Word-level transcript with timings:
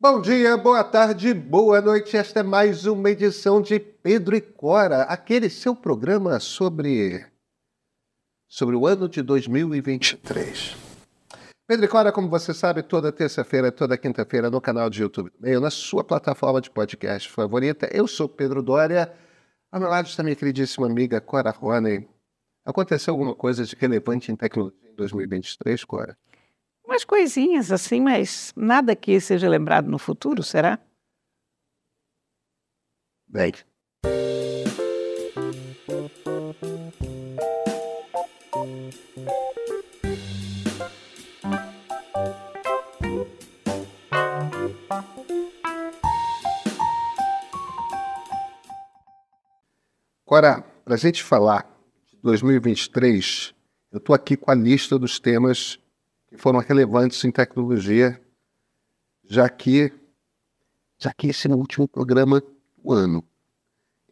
Bom 0.00 0.20
dia, 0.20 0.56
boa 0.56 0.84
tarde, 0.84 1.34
boa 1.34 1.80
noite. 1.80 2.16
Esta 2.16 2.38
é 2.38 2.42
mais 2.44 2.86
uma 2.86 3.10
edição 3.10 3.60
de 3.60 3.80
Pedro 3.80 4.36
e 4.36 4.40
Cora, 4.40 5.02
aquele 5.02 5.50
seu 5.50 5.74
programa 5.74 6.38
sobre 6.38 7.26
sobre 8.46 8.76
o 8.76 8.86
ano 8.86 9.08
de 9.08 9.20
2023. 9.22 10.76
Pedro 11.66 11.84
e 11.84 11.88
Cora, 11.88 12.12
como 12.12 12.28
você 12.28 12.54
sabe, 12.54 12.80
toda 12.84 13.10
terça-feira, 13.10 13.72
toda 13.72 13.98
quinta-feira 13.98 14.48
no 14.48 14.60
canal 14.60 14.88
de 14.88 15.02
YouTube 15.02 15.32
Meio, 15.40 15.60
na 15.60 15.68
sua 15.68 16.04
plataforma 16.04 16.60
de 16.60 16.70
podcast 16.70 17.28
favorita. 17.28 17.90
Eu 17.92 18.06
sou 18.06 18.28
Pedro 18.28 18.62
Dória. 18.62 19.12
Ao 19.72 19.80
meu 19.80 19.88
lado 19.88 20.06
está 20.06 20.22
minha 20.22 20.36
queridíssima 20.36 20.86
amiga 20.86 21.20
Cora 21.20 21.50
Roney. 21.50 22.08
Aconteceu 22.64 23.14
alguma 23.14 23.34
coisa 23.34 23.64
de 23.64 23.74
relevante 23.74 24.30
em 24.30 24.36
tecnologia 24.36 24.78
em 24.92 24.94
2023, 24.94 25.82
Cora? 25.82 26.16
Umas 26.88 27.04
coisinhas 27.04 27.70
assim, 27.70 28.00
mas 28.00 28.50
nada 28.56 28.96
que 28.96 29.20
seja 29.20 29.46
lembrado 29.46 29.90
no 29.90 29.98
futuro, 29.98 30.42
será? 30.42 30.78
Bem. 33.28 33.52
Agora, 50.26 50.62
para 50.86 50.94
a 50.94 50.96
gente 50.96 51.22
falar 51.22 51.70
de 52.06 52.16
2023, 52.22 53.54
eu 53.92 53.98
estou 53.98 54.14
aqui 54.14 54.38
com 54.38 54.50
a 54.50 54.54
lista 54.54 54.98
dos 54.98 55.20
temas 55.20 55.78
que 56.28 56.36
foram 56.36 56.58
relevantes 56.60 57.24
em 57.24 57.30
tecnologia, 57.30 58.20
já 59.24 59.48
que, 59.48 59.92
já 60.98 61.12
que 61.12 61.28
esse 61.28 61.50
é 61.50 61.54
o 61.54 61.58
último 61.58 61.88
programa 61.88 62.40
do 62.76 62.92
ano. 62.92 63.24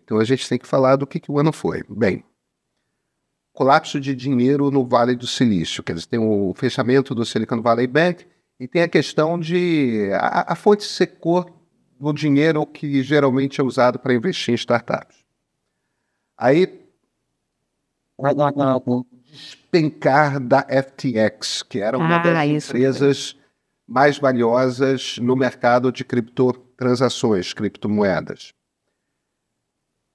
Então 0.02 0.18
a 0.18 0.24
gente 0.24 0.48
tem 0.48 0.58
que 0.58 0.66
falar 0.66 0.96
do 0.96 1.06
que, 1.06 1.20
que 1.20 1.30
o 1.30 1.38
ano 1.38 1.52
foi. 1.52 1.82
Bem, 1.88 2.24
colapso 3.52 4.00
de 4.00 4.14
dinheiro 4.14 4.70
no 4.70 4.86
Vale 4.86 5.16
do 5.16 5.26
Silício, 5.26 5.82
quer 5.82 5.94
dizer, 5.94 6.06
tem 6.06 6.18
o 6.18 6.54
fechamento 6.54 7.14
do 7.14 7.24
Silicon 7.24 7.60
Valley 7.60 7.86
Bank 7.86 8.26
e 8.58 8.68
tem 8.68 8.82
a 8.82 8.88
questão 8.88 9.38
de 9.38 10.10
a, 10.14 10.52
a 10.52 10.54
fonte 10.54 10.84
secou 10.84 11.50
do 11.98 12.12
dinheiro 12.12 12.64
que 12.66 13.02
geralmente 13.02 13.60
é 13.60 13.64
usado 13.64 13.98
para 13.98 14.14
investir 14.14 14.52
em 14.52 14.56
startups. 14.56 15.24
Aí 16.36 16.86
despencar 19.76 20.40
da 20.40 20.62
FTX, 20.62 21.62
que 21.62 21.80
era 21.80 21.98
uma 21.98 22.16
ah, 22.16 22.18
das 22.18 22.68
empresas 22.68 23.36
mais 23.86 24.18
valiosas 24.18 25.18
no 25.18 25.36
mercado 25.36 25.92
de 25.92 26.04
criptotransações, 26.04 27.52
criptomoedas. 27.52 28.52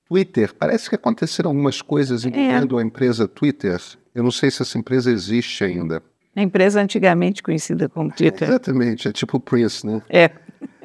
Twitter, 0.08 0.54
parece 0.54 0.90
que 0.90 0.96
aconteceram 0.96 1.52
algumas 1.52 1.82
coisas 1.82 2.26
é. 2.26 2.28
envolvendo 2.28 2.80
é. 2.80 2.84
a 2.84 2.86
empresa 2.86 3.28
Twitter. 3.28 3.80
Eu 4.14 4.24
não 4.24 4.32
sei 4.32 4.52
se 4.52 4.62
essa 4.62 4.78
empresa 4.78 5.10
existe 5.10 5.64
ainda. 5.64 6.04
A 6.36 6.42
empresa 6.42 6.82
antigamente 6.82 7.42
conhecida 7.42 7.88
como 7.88 8.12
Twitter. 8.12 8.48
É, 8.48 8.52
exatamente, 8.52 9.08
é 9.08 9.12
tipo 9.12 9.40
Prince, 9.40 9.86
né? 9.86 10.02
É. 10.10 10.30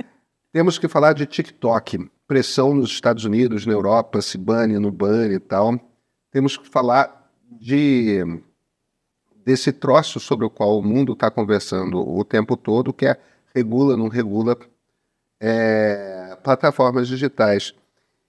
Temos 0.52 0.78
que 0.78 0.86
falar 0.86 1.12
de 1.12 1.26
TikTok. 1.26 2.08
Pressão 2.28 2.74
nos 2.74 2.90
Estados 2.90 3.24
Unidos, 3.24 3.66
na 3.66 3.72
Europa, 3.72 4.20
se 4.20 4.38
bane, 4.38 4.78
no 4.78 4.90
bane 4.90 5.34
e 5.34 5.40
tal. 5.40 5.78
Temos 6.32 6.56
que 6.56 6.68
falar 6.68 7.30
de 7.50 8.24
desse 9.46 9.72
troço 9.72 10.18
sobre 10.18 10.44
o 10.44 10.50
qual 10.50 10.76
o 10.76 10.82
mundo 10.82 11.12
está 11.12 11.30
conversando 11.30 12.00
o 12.00 12.24
tempo 12.24 12.56
todo, 12.56 12.92
que 12.92 13.06
é 13.06 13.16
regula, 13.54 13.96
não 13.96 14.08
regula 14.08 14.58
é, 15.40 16.36
plataformas 16.42 17.06
digitais. 17.06 17.72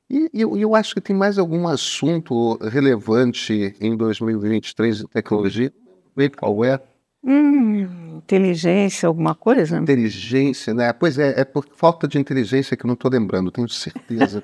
E, 0.08 0.30
e 0.32 0.42
eu, 0.42 0.56
eu, 0.56 0.76
acho 0.76 0.94
que 0.94 1.02
tem 1.02 1.16
mais 1.16 1.40
algum 1.40 1.68
assunto 1.68 2.58
relevante 2.70 3.76
em 3.82 3.98
2023 3.98 5.02
em 5.02 5.08
tecnologia. 5.08 5.74
Vê 6.16 6.30
qual 6.30 6.64
é? 6.64 6.80
Hum, 7.24 8.18
inteligência, 8.18 9.08
alguma 9.08 9.34
coisa? 9.34 9.80
Inteligência, 9.80 10.74
né? 10.74 10.94
Pois 10.94 11.18
é, 11.18 11.42
é 11.42 11.44
por 11.44 11.66
falta 11.76 12.08
de 12.08 12.20
inteligência 12.20 12.78
que 12.78 12.86
eu 12.86 12.88
não 12.88 12.94
estou 12.94 13.10
lembrando, 13.10 13.52
tenho 13.52 13.68
certeza. 13.68 14.40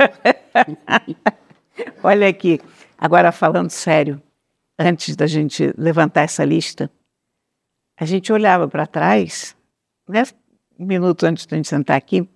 Olha 2.03 2.27
aqui, 2.27 2.59
agora 2.97 3.31
falando 3.31 3.69
sério, 3.69 4.21
antes 4.77 5.15
da 5.15 5.27
gente 5.27 5.73
levantar 5.77 6.21
essa 6.21 6.43
lista, 6.43 6.89
a 7.97 8.05
gente 8.05 8.31
olhava 8.33 8.67
para 8.67 8.87
trás, 8.87 9.55
né, 10.07 10.23
um 10.77 10.85
minuto 10.85 11.25
antes 11.25 11.45
de 11.45 11.53
a 11.53 11.57
gente 11.57 11.67
sentar 11.67 11.97
aqui, 11.97 12.27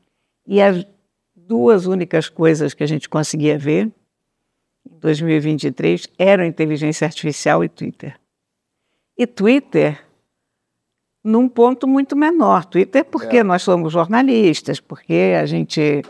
e 0.46 0.62
as 0.62 0.86
duas 1.36 1.86
únicas 1.86 2.30
coisas 2.30 2.74
que 2.74 2.84
a 2.84 2.88
gente 2.88 3.10
conseguia 3.10 3.58
ver 3.58 3.92
em 4.86 5.00
2023 5.00 6.08
eram 6.18 6.46
inteligência 6.46 7.06
artificial 7.06 7.64
e 7.64 7.70
Twitter. 7.70 8.20
E 9.18 9.26
Twitter 9.26 10.08
num 11.24 11.50
ponto 11.50 11.88
muito 11.88 12.16
menor. 12.16 12.64
Twitter 12.66 13.04
porque 13.04 13.38
é. 13.38 13.44
nós 13.44 13.62
somos 13.62 13.92
jornalistas, 13.92 14.80
porque 14.80 15.36
a 15.38 15.46
gente 15.46 16.02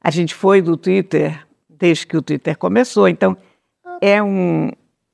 a 0.00 0.10
gente 0.10 0.34
foi 0.34 0.62
do 0.62 0.76
Twitter 0.76 1.46
desde 1.68 2.06
que 2.06 2.16
o 2.16 2.22
Twitter 2.22 2.56
começou. 2.56 3.08
Então 3.08 3.36
é 4.00 4.22
um, 4.22 4.70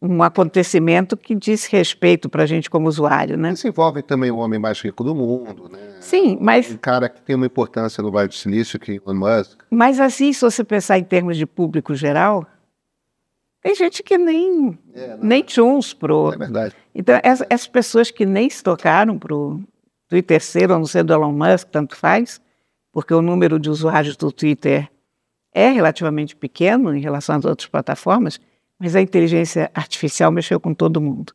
um 0.06 0.22
acontecimento 0.22 1.16
que 1.16 1.34
diz 1.34 1.64
respeito 1.64 2.28
para 2.28 2.42
a 2.42 2.46
gente 2.46 2.68
como 2.68 2.86
usuário, 2.86 3.38
né? 3.38 3.52
Isso 3.52 3.66
envolve 3.66 4.02
também 4.02 4.30
o 4.30 4.36
homem 4.36 4.58
mais 4.58 4.78
rico 4.78 5.02
do 5.02 5.14
mundo, 5.14 5.66
né? 5.70 5.96
Sim, 5.98 6.36
mas... 6.40 6.70
Um 6.70 6.76
cara 6.76 7.08
que 7.08 7.22
tem 7.22 7.34
uma 7.34 7.46
importância 7.46 8.02
no 8.02 8.10
Vale 8.10 8.28
do 8.28 8.34
Silício, 8.34 8.78
que 8.78 8.92
é 8.92 8.94
Elon 8.96 9.14
Musk. 9.14 9.62
Mas 9.70 9.98
assim, 9.98 10.30
se 10.30 10.42
você 10.42 10.62
pensar 10.62 10.98
em 10.98 11.04
termos 11.04 11.38
de 11.38 11.46
público 11.46 11.94
geral, 11.94 12.46
tem 13.62 13.74
gente 13.74 14.02
que 14.02 14.18
nem, 14.18 14.78
é, 14.94 15.16
nem 15.22 15.42
tchuns 15.42 15.94
pro... 15.94 16.34
É 16.34 16.36
verdade. 16.36 16.76
Então, 16.94 17.18
essas, 17.22 17.46
essas 17.48 17.66
pessoas 17.66 18.10
que 18.10 18.26
nem 18.26 18.50
se 18.50 18.62
tocaram 18.62 19.18
pro 19.18 19.58
Twitter 20.06 20.38
ser 20.42 20.70
ou 20.70 20.78
não 20.78 20.86
ser 20.86 21.02
do 21.02 21.14
Elon 21.14 21.32
Musk, 21.32 21.68
tanto 21.70 21.96
faz, 21.96 22.42
porque 22.92 23.14
o 23.14 23.22
número 23.22 23.58
de 23.58 23.70
usuários 23.70 24.18
do 24.18 24.30
Twitter 24.30 24.86
é 25.50 25.70
relativamente 25.70 26.36
pequeno 26.36 26.94
em 26.94 27.00
relação 27.00 27.36
às 27.36 27.44
outras 27.46 27.68
plataformas, 27.68 28.38
mas 28.84 28.94
a 28.94 29.00
inteligência 29.00 29.70
artificial 29.72 30.30
mexeu 30.30 30.60
com 30.60 30.74
todo 30.74 31.00
mundo. 31.00 31.34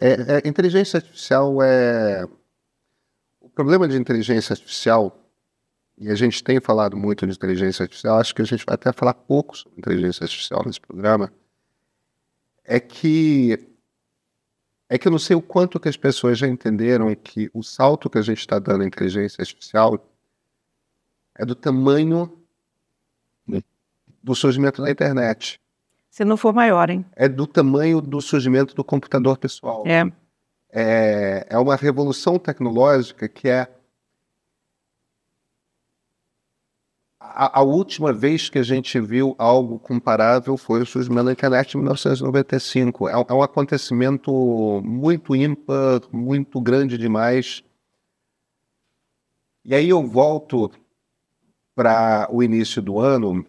É, 0.00 0.36
é, 0.44 0.46
inteligência 0.48 0.98
artificial 0.98 1.62
é. 1.62 2.26
O 3.40 3.48
problema 3.48 3.88
de 3.88 3.96
inteligência 3.96 4.52
artificial, 4.52 5.18
e 5.96 6.10
a 6.10 6.14
gente 6.14 6.44
tem 6.44 6.60
falado 6.60 6.94
muito 6.94 7.26
de 7.26 7.32
inteligência 7.32 7.84
artificial, 7.84 8.18
acho 8.18 8.34
que 8.34 8.42
a 8.42 8.44
gente 8.44 8.66
vai 8.66 8.74
até 8.74 8.92
falar 8.92 9.14
pouco 9.14 9.56
sobre 9.56 9.78
inteligência 9.78 10.24
artificial 10.24 10.62
nesse 10.66 10.78
programa, 10.78 11.32
é 12.64 12.78
que. 12.78 13.58
É 14.90 14.98
que 14.98 15.08
eu 15.08 15.12
não 15.12 15.18
sei 15.18 15.36
o 15.36 15.42
quanto 15.42 15.80
que 15.80 15.88
as 15.88 15.96
pessoas 15.96 16.36
já 16.36 16.46
entenderam 16.46 17.14
que 17.14 17.50
o 17.54 17.62
salto 17.62 18.10
que 18.10 18.18
a 18.18 18.22
gente 18.22 18.40
está 18.40 18.58
dando 18.58 18.84
à 18.84 18.86
inteligência 18.86 19.40
artificial 19.40 20.06
é 21.34 21.46
do 21.46 21.54
tamanho 21.54 22.38
do 24.22 24.34
surgimento 24.34 24.82
da 24.82 24.90
internet. 24.90 25.58
Se 26.18 26.24
não 26.24 26.36
for 26.36 26.52
maior, 26.52 26.90
hein? 26.90 27.06
É 27.14 27.28
do 27.28 27.46
tamanho 27.46 28.00
do 28.00 28.20
surgimento 28.20 28.74
do 28.74 28.82
computador 28.82 29.38
pessoal. 29.38 29.84
É. 29.86 30.04
É, 30.68 31.46
é 31.48 31.58
uma 31.58 31.76
revolução 31.76 32.40
tecnológica 32.40 33.28
que 33.28 33.48
é. 33.48 33.68
A, 37.20 37.60
a, 37.60 37.62
última 37.62 38.12
vez 38.12 38.48
que 38.50 38.58
a 38.58 38.64
gente 38.64 38.98
viu 38.98 39.36
algo 39.38 39.78
comparável 39.78 40.56
foi 40.56 40.82
o 40.82 40.86
surgimento 40.86 41.26
da 41.26 41.30
internet 41.30 41.74
em 41.74 41.78
1995. 41.82 43.08
É, 43.08 43.12
é 43.12 43.32
um 43.32 43.40
acontecimento 43.40 44.82
muito 44.84 45.36
ímpar, 45.36 46.00
muito 46.10 46.60
grande 46.60 46.98
demais. 46.98 47.62
E 49.64 49.72
aí 49.72 49.88
eu 49.88 50.04
volto 50.04 50.68
para 51.76 52.28
o 52.28 52.42
início 52.42 52.82
do 52.82 52.98
ano 52.98 53.46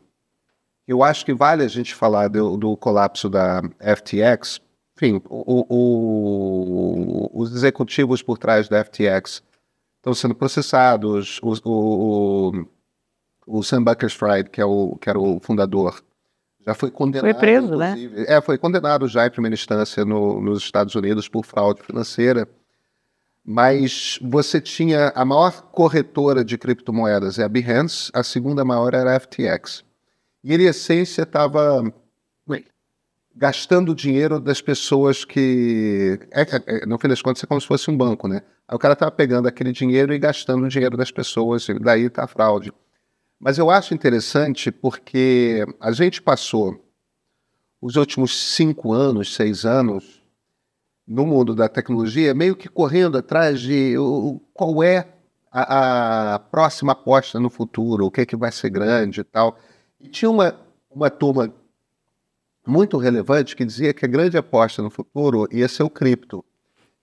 eu 0.90 1.04
acho 1.04 1.24
que 1.24 1.36
vale 1.36 1.64
a 1.64 1.68
gente 1.68 1.94
falar 1.94 2.28
do, 2.30 2.58
do 2.58 2.76
colapso 2.76 3.30
da 3.30 3.62
FTX. 3.80 4.60
Enfim, 4.98 5.22
o, 5.30 5.66
o, 5.70 7.30
os 7.32 7.56
executivos 7.56 8.24
por 8.24 8.40
trás 8.40 8.68
da 8.68 8.84
FTX 8.84 9.44
estão 9.98 10.16
sendo 10.16 10.34
processados. 10.34 11.40
O, 11.44 11.54
o, 11.64 12.66
o 13.46 13.62
Sam 13.62 13.84
Bankers-Fried, 13.84 14.50
que, 14.50 14.60
é 14.60 14.66
o, 14.66 14.98
que 15.00 15.08
era 15.08 15.20
o 15.20 15.40
fundador, 15.40 16.04
já 16.66 16.74
foi 16.74 16.90
condenado. 16.90 17.32
Foi 17.32 17.40
preso, 17.40 17.76
né? 17.76 17.96
É, 18.28 18.42
foi 18.42 18.58
condenado 18.58 19.08
já 19.08 19.28
em 19.28 19.30
primeira 19.30 19.54
instância 19.54 20.04
no, 20.04 20.42
nos 20.42 20.64
Estados 20.64 20.96
Unidos 20.96 21.30
por 21.30 21.46
fraude 21.46 21.84
financeira. 21.84 22.50
Mas 23.46 24.18
você 24.24 24.60
tinha 24.60 25.14
a 25.16 25.24
maior 25.24 25.62
corretora 25.72 26.44
de 26.44 26.58
criptomoedas 26.58 27.38
é 27.38 27.44
a 27.44 27.48
Behance, 27.48 28.10
a 28.12 28.24
segunda 28.24 28.66
maior 28.66 28.96
era 28.96 29.16
a 29.16 29.20
FTX. 29.20 29.88
E 30.44 30.54
ele, 30.54 30.64
em 30.64 30.68
essência, 30.68 31.24
estava 31.24 31.84
gastando 33.36 33.96
dinheiro 33.96 34.38
das 34.38 34.62
pessoas 34.62 35.24
que, 35.24 36.20
é, 36.32 36.42
é, 36.42 36.86
no 36.86 37.00
fim 37.00 37.08
das 37.08 37.22
contas, 37.22 37.42
é 37.42 37.48
como 37.48 37.62
se 37.62 37.68
fosse 37.68 37.90
um 37.90 37.96
banco, 37.96 38.28
né? 38.28 38.42
Aí 38.68 38.76
o 38.76 38.80
cara 38.80 38.94
estava 38.94 39.12
pegando 39.12 39.48
aquele 39.48 39.72
dinheiro 39.72 40.14
e 40.14 40.20
gastando 40.20 40.66
o 40.66 40.68
dinheiro 40.68 40.98
das 40.98 41.10
pessoas, 41.10 41.68
e 41.70 41.80
daí 41.80 42.04
está 42.04 42.26
a 42.26 42.28
fraude. 42.28 42.74
Mas 43.40 43.58
eu 43.58 43.70
acho 43.70 43.94
interessante 43.94 44.72
porque 44.72 45.66
a 45.80 45.94
gente 45.94 46.22
passou 46.22 46.84
os 47.82 47.96
últimos 47.96 48.56
cinco 48.56 48.92
anos, 48.92 49.34
seis 49.34 49.64
anos, 49.64 50.22
no 51.08 51.26
mundo 51.26 51.56
da 51.56 51.70
tecnologia, 51.70 52.34
meio 52.34 52.56
que 52.56 52.68
correndo 52.68 53.18
atrás 53.18 53.62
de 53.62 53.98
o, 53.98 54.42
qual 54.54 54.84
é 54.84 55.08
a, 55.50 56.36
a, 56.36 56.40
próxima 56.40 56.92
aposta 56.92 57.40
no 57.40 57.50
futuro, 57.50 58.06
o 58.06 58.12
que 58.12 58.22
é 58.22 58.26
que 58.26 58.36
vai 58.36 58.52
ser 58.52 58.70
grande 58.70 59.22
e 59.22 59.24
tal. 59.24 59.58
E 60.00 60.08
tinha 60.08 60.30
uma, 60.30 60.56
uma 60.90 61.10
turma 61.10 61.54
muito 62.66 62.98
relevante 62.98 63.56
que 63.56 63.66
dizia 63.66 63.94
que 63.94 64.06
a 64.06 64.08
grande 64.08 64.38
aposta 64.38 64.82
no 64.82 64.90
futuro 64.90 65.48
ia 65.52 65.68
ser 65.68 65.84
o 65.84 65.90
cripto. 65.90 66.44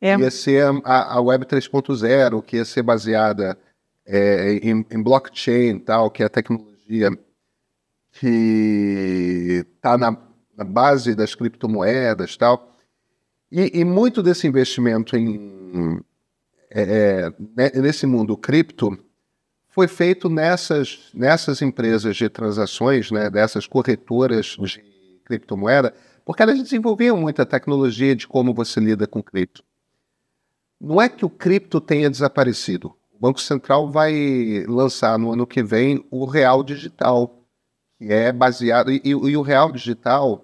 É. 0.01 0.17
Ia 0.17 0.31
ser 0.31 0.65
a, 0.85 1.15
a 1.15 1.21
Web 1.21 1.47
3.0, 1.47 2.43
que 2.43 2.57
ia 2.57 2.65
ser 2.65 2.83
baseada 2.83 3.59
é, 4.05 4.55
em, 4.63 4.87
em, 4.91 5.03
blockchain 5.03 5.79
tal, 5.79 6.11
que 6.11 6.23
é 6.23 6.27
a 6.27 6.31
tecnologia 6.31 7.11
que 8.13 9.67
está 9.77 9.99
na, 9.99 10.17
na, 10.57 10.65
base 10.65 11.15
das 11.15 11.35
criptomoedas 11.35 12.37
tal. 12.37 12.77
E, 13.51 13.81
e 13.81 13.85
muito 13.85 14.23
desse 14.23 14.47
investimento 14.47 15.17
em, 15.17 16.01
é, 16.71 17.33
é 17.57 17.81
nesse 17.81 18.07
mundo 18.07 18.37
cripto 18.37 18.99
foi 19.77 19.87
feito 19.87 20.31
nessas, 20.31 21.11
nessas 21.13 21.61
empresas 21.61 22.17
de 22.17 22.31
transações, 22.31 23.11
né, 23.11 23.29
dessas 23.29 23.67
corretoras 23.67 24.57
de 24.59 24.83
criptomoeda, 25.23 25.93
porque 26.25 26.43
elas 26.43 26.63
desenvolviam 26.63 27.19
muita 27.19 27.45
tecnologia 27.45 28.17
de 28.17 28.27
como 28.27 28.55
você 28.55 28.81
lida 28.81 29.07
com 29.07 29.23
cripto. 29.23 29.63
Não 30.81 30.99
é 30.99 31.11
que 31.11 31.27
o 31.27 31.29
cripto 31.29 31.79
tenha 31.79 32.09
desaparecido. 32.09 32.95
O 33.13 33.19
Banco 33.21 33.39
Central 33.39 33.91
vai 33.91 34.65
lançar 34.67 35.19
no 35.19 35.31
ano 35.31 35.47
que 35.47 35.63
vem 35.63 36.03
o 36.11 36.25
Real 36.25 36.65
Digital, 36.65 37.39
que 37.99 38.11
é 38.11 38.33
baseado. 38.33 38.91
E, 38.91 39.03
e, 39.05 39.37
o 39.37 39.43
Real 39.43 39.71
Digital, 39.71 40.43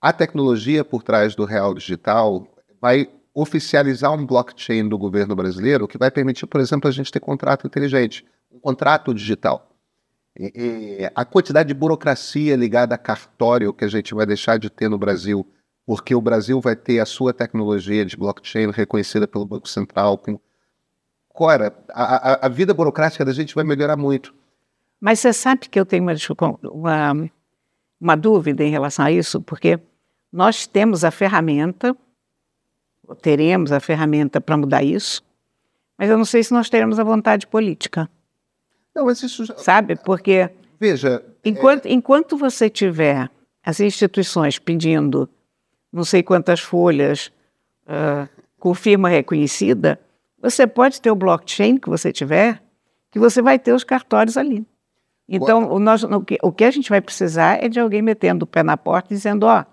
a 0.00 0.12
tecnologia 0.12 0.84
por 0.84 1.02
trás 1.02 1.34
do 1.34 1.44
Real 1.44 1.74
Digital 1.74 2.46
vai 2.80 3.08
oficializar 3.34 4.12
um 4.12 4.24
blockchain 4.24 4.88
do 4.88 4.96
governo 4.96 5.34
brasileiro 5.34 5.88
que 5.88 5.98
vai 5.98 6.12
permitir, 6.12 6.46
por 6.46 6.60
exemplo, 6.60 6.88
a 6.88 6.92
gente 6.92 7.10
ter 7.10 7.18
contrato 7.18 7.66
inteligente, 7.66 8.24
contrato 8.64 9.12
digital. 9.12 9.70
E, 10.36 10.52
e 11.02 11.10
a 11.14 11.24
quantidade 11.24 11.68
de 11.68 11.74
burocracia 11.74 12.56
ligada 12.56 12.94
a 12.94 12.98
cartório 12.98 13.74
que 13.74 13.84
a 13.84 13.88
gente 13.88 14.14
vai 14.14 14.24
deixar 14.24 14.58
de 14.58 14.70
ter 14.70 14.88
no 14.88 14.96
Brasil 14.96 15.46
porque 15.86 16.14
o 16.14 16.20
Brasil 16.20 16.60
vai 16.60 16.74
ter 16.74 16.98
a 16.98 17.06
sua 17.06 17.32
tecnologia 17.32 18.04
de 18.04 18.16
blockchain 18.16 18.70
reconhecida 18.70 19.28
pelo 19.28 19.44
Banco 19.44 19.68
Central. 19.68 20.16
Com... 20.16 20.40
Cora, 21.28 21.76
a, 21.90 22.46
a, 22.46 22.48
vida 22.48 22.72
burocrática 22.72 23.22
da 23.24 23.32
gente 23.32 23.54
vai 23.54 23.64
melhorar 23.64 23.96
muito. 23.96 24.34
Mas 24.98 25.20
você 25.20 25.32
sabe 25.32 25.68
que 25.68 25.78
eu 25.78 25.84
tenho 25.84 26.02
uma, 26.02 26.14
uma, 26.70 27.30
uma 28.00 28.16
dúvida 28.16 28.64
em 28.64 28.70
relação 28.70 29.04
a 29.04 29.12
isso, 29.12 29.42
porque 29.42 29.78
nós 30.32 30.66
temos 30.66 31.04
a 31.04 31.10
ferramenta, 31.10 31.94
teremos 33.20 33.70
a 33.70 33.80
ferramenta 33.80 34.40
para 34.40 34.56
mudar 34.56 34.82
isso, 34.82 35.22
mas 35.98 36.08
eu 36.08 36.16
não 36.16 36.24
sei 36.24 36.42
se 36.42 36.52
nós 36.52 36.70
teremos 36.70 36.98
a 36.98 37.04
vontade 37.04 37.46
política. 37.46 38.08
Não, 38.94 39.06
mas 39.06 39.22
isso 39.22 39.44
já... 39.44 39.56
Sabe? 39.56 39.96
Porque. 39.96 40.50
Veja. 40.78 41.24
Enquanto, 41.44 41.86
é... 41.86 41.92
enquanto 41.92 42.36
você 42.36 42.70
tiver 42.70 43.30
as 43.62 43.80
instituições 43.80 44.58
pedindo 44.58 45.28
não 45.92 46.04
sei 46.04 46.22
quantas 46.22 46.60
folhas 46.60 47.32
uh, 47.86 48.28
com 48.58 48.74
firma 48.74 49.08
reconhecida, 49.08 50.00
você 50.42 50.66
pode 50.66 51.00
ter 51.00 51.10
o 51.10 51.14
blockchain 51.14 51.76
que 51.78 51.88
você 51.88 52.12
tiver, 52.12 52.60
que 53.12 53.18
você 53.18 53.40
vai 53.40 53.58
ter 53.58 53.72
os 53.72 53.84
cartórios 53.84 54.36
ali. 54.36 54.66
Então, 55.28 55.72
o, 55.72 55.78
nós, 55.78 56.02
o, 56.02 56.20
que, 56.20 56.36
o 56.42 56.52
que 56.52 56.64
a 56.64 56.70
gente 56.70 56.90
vai 56.90 57.00
precisar 57.00 57.64
é 57.64 57.68
de 57.68 57.80
alguém 57.80 58.02
metendo 58.02 58.44
o 58.44 58.46
pé 58.46 58.62
na 58.62 58.76
porta 58.76 59.14
e 59.14 59.16
dizendo, 59.16 59.46
ó, 59.46 59.64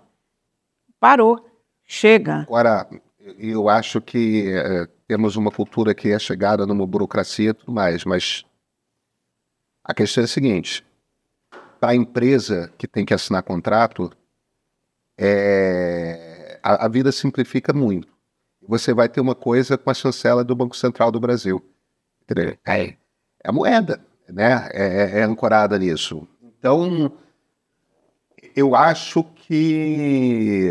parou, 0.98 1.44
chega. 1.84 2.42
Agora, 2.42 2.88
eu 3.38 3.68
acho 3.68 4.00
que 4.00 4.50
é, 4.50 4.86
temos 5.06 5.36
uma 5.36 5.50
cultura 5.50 5.94
que 5.94 6.10
é 6.10 6.18
chegada 6.18 6.64
numa 6.64 6.86
burocracia 6.86 7.50
e 7.50 7.54
tudo 7.54 7.72
mais, 7.72 8.04
mas 8.04 8.44
a 9.84 9.94
questão 9.94 10.22
é 10.22 10.24
a 10.24 10.28
seguinte, 10.28 10.84
para 11.80 11.90
a 11.90 11.94
empresa 11.94 12.72
que 12.78 12.86
tem 12.86 13.04
que 13.04 13.12
assinar 13.12 13.42
contrato, 13.42 14.10
é, 15.18 16.58
a, 16.62 16.86
a, 16.86 16.88
vida 16.88 17.10
simplifica 17.10 17.72
muito. 17.72 18.08
Você 18.68 18.94
vai 18.94 19.08
ter 19.08 19.20
uma 19.20 19.34
coisa 19.34 19.76
com 19.76 19.90
a 19.90 19.94
chancela 19.94 20.44
do 20.44 20.54
Banco 20.54 20.76
Central 20.76 21.10
do 21.10 21.18
Brasil. 21.18 21.60
É, 22.66 22.96
é 23.42 23.52
moeda, 23.52 24.00
né? 24.28 24.68
É, 24.72 25.20
é 25.20 25.22
ancorada 25.22 25.78
nisso. 25.78 26.26
Então, 26.40 27.12
eu 28.54 28.74
acho 28.76 29.24
que 29.24 30.70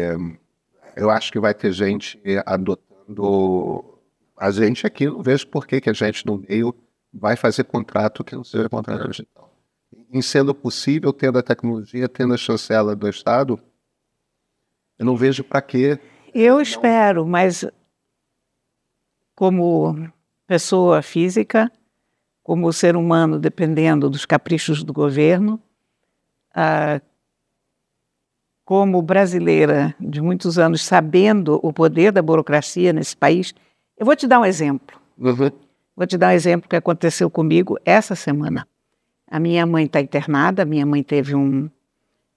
eu 0.96 1.10
acho 1.10 1.32
que 1.32 1.40
vai 1.40 1.54
ter 1.54 1.72
gente 1.72 2.22
adotando. 2.46 4.00
A 4.38 4.50
gente 4.50 4.88
aqui 4.88 5.06
não 5.06 5.22
vejo 5.22 5.48
por 5.48 5.68
que, 5.68 5.82
que 5.82 5.90
a 5.90 5.94
gente 5.94 6.26
no 6.26 6.38
meio 6.38 6.74
vai 7.14 7.36
fazer 7.36 7.64
contrato 7.66 8.24
que 8.24 8.36
não 8.36 8.44
seja 8.44 8.70
contrato 8.70 9.10
digital. 9.10 9.54
Em 10.12 10.22
sendo 10.22 10.54
possível, 10.54 11.12
tendo 11.12 11.38
a 11.38 11.44
tecnologia, 11.44 12.08
tendo 12.08 12.34
a 12.34 12.38
chancela 12.38 12.96
do 12.96 13.08
Estado, 13.10 13.60
eu 14.98 15.06
não 15.06 15.16
vejo 15.16 15.44
para 15.44 15.62
quê. 15.62 16.00
Eu 16.34 16.56
não... 16.56 16.62
espero, 16.62 17.26
mas 17.26 17.66
como 19.36 20.12
pessoa 20.48 21.02
física, 21.02 21.72
como 22.44 22.72
ser 22.72 22.96
humano, 22.96 23.40
dependendo 23.40 24.10
dos 24.10 24.26
caprichos 24.26 24.84
do 24.84 24.94
governo, 24.94 25.62
ah, 26.54 27.02
como 28.64 29.02
brasileira 29.02 29.96
de 30.00 30.22
muitos 30.22 30.58
anos, 30.58 30.84
sabendo 30.84 31.60
o 31.62 31.74
poder 31.74 32.12
da 32.12 32.22
burocracia 32.22 32.94
nesse 32.94 33.16
país, 33.18 33.54
eu 33.98 34.06
vou 34.06 34.16
te 34.16 34.28
dar 34.28 34.40
um 34.40 34.46
exemplo. 34.46 35.00
Uhum. 35.18 35.52
Vou 35.96 36.08
te 36.08 36.18
dar 36.18 36.30
um 36.30 36.32
exemplo 36.32 36.70
que 36.70 36.76
aconteceu 36.76 37.30
comigo 37.30 37.78
essa 37.86 38.16
semana. 38.16 38.68
A 39.28 39.40
minha 39.40 39.66
mãe 39.66 39.86
está 39.86 40.02
internada, 40.02 40.66
minha 40.66 40.86
mãe 40.86 41.04
teve 41.04 41.36
um, 41.36 41.70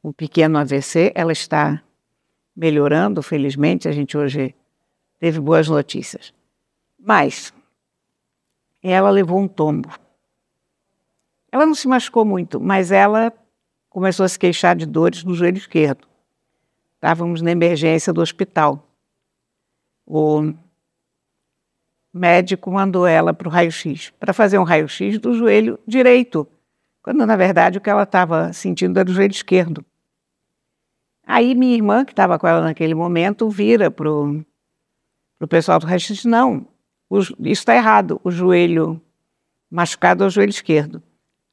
um 0.03 0.13
pequeno 0.13 0.59
AVC, 0.59 1.13
ela 1.15 1.33
está 1.33 1.83
melhorando, 2.55 3.23
felizmente, 3.23 3.89
a 3.89 3.93
gente 3.93 4.17
hoje 4.17 4.55
teve 5.19 5.41
boas 5.41 5.69
notícias. 5.69 6.33
Mas 6.99 7.53
ela 8.83 9.11
levou 9.11 9.39
um 9.39 9.49
tombo. 9.49 9.89
Ela 11.51 11.67
não 11.67 11.75
se 11.75 11.89
machucou 11.89 12.25
muito, 12.25 12.61
mas 12.61 12.93
ela 12.93 13.33
começou 13.89 14.25
a 14.25 14.29
se 14.29 14.39
queixar 14.39 14.77
de 14.77 14.87
dores 14.87 15.25
no 15.25 15.35
joelho 15.35 15.57
esquerdo. 15.57 16.07
Estávamos 16.97 17.43
na 17.43 17.51
emergência 17.51 18.13
do 18.13 18.21
hospital. 18.21 18.89
O 20.07 20.53
médico 22.15 22.71
mandou 22.71 23.07
ela 23.07 23.35
para 23.35 23.49
o 23.49 23.51
raio-x, 23.51 24.13
para 24.21 24.33
fazer 24.33 24.59
um 24.59 24.63
raio-x 24.63 25.19
do 25.19 25.35
joelho 25.35 25.79
direito, 25.85 26.47
quando 27.03 27.27
na 27.27 27.37
verdade 27.37 27.79
o 27.79 27.81
que 27.81 27.91
ela 27.91 28.05
estava 28.05 28.53
sentindo 28.53 29.01
era 29.01 29.11
o 29.11 29.13
joelho 29.13 29.33
esquerdo. 29.33 29.85
Aí 31.27 31.55
minha 31.55 31.75
irmã, 31.75 32.05
que 32.05 32.13
estava 32.13 32.39
com 32.39 32.47
ela 32.47 32.61
naquele 32.61 32.95
momento, 32.95 33.51
vira 33.51 33.91
para 33.91 34.09
o 34.11 34.45
pessoal 35.49 35.81
do 35.81 35.87
diz, 35.87 36.25
não, 36.25 36.67
o, 37.11 37.19
isso 37.19 37.35
está 37.41 37.75
errado, 37.75 38.21
o 38.23 38.31
joelho 38.31 39.01
machucado 39.69 40.23
é 40.23 40.27
o 40.27 40.31
joelho 40.31 40.51
esquerdo. 40.51 41.03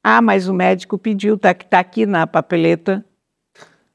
Ah, 0.04 0.22
mas 0.22 0.48
o 0.48 0.54
médico 0.54 0.98
pediu, 0.98 1.36
está 1.36 1.54
tá 1.54 1.80
aqui 1.80 2.06
na 2.06 2.28
papeleta, 2.28 3.04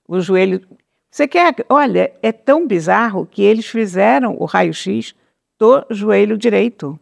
o 0.06 0.20
joelho... 0.20 0.66
Você 1.10 1.26
quer... 1.28 1.54
Olha, 1.68 2.12
é 2.22 2.32
tão 2.32 2.66
bizarro 2.66 3.26
que 3.26 3.42
eles 3.42 3.66
fizeram 3.66 4.36
o 4.38 4.44
raio-x 4.44 5.14
do 5.58 5.86
joelho 5.90 6.36
direito. 6.36 6.98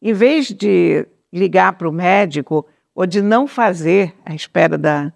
Em 0.00 0.12
vez 0.12 0.48
de 0.48 1.06
ligar 1.32 1.74
para 1.74 1.88
o 1.88 1.92
médico 1.92 2.66
ou 2.94 3.06
de 3.06 3.22
não 3.22 3.46
fazer 3.46 4.14
a 4.24 4.34
espera 4.34 4.76
da, 4.76 5.12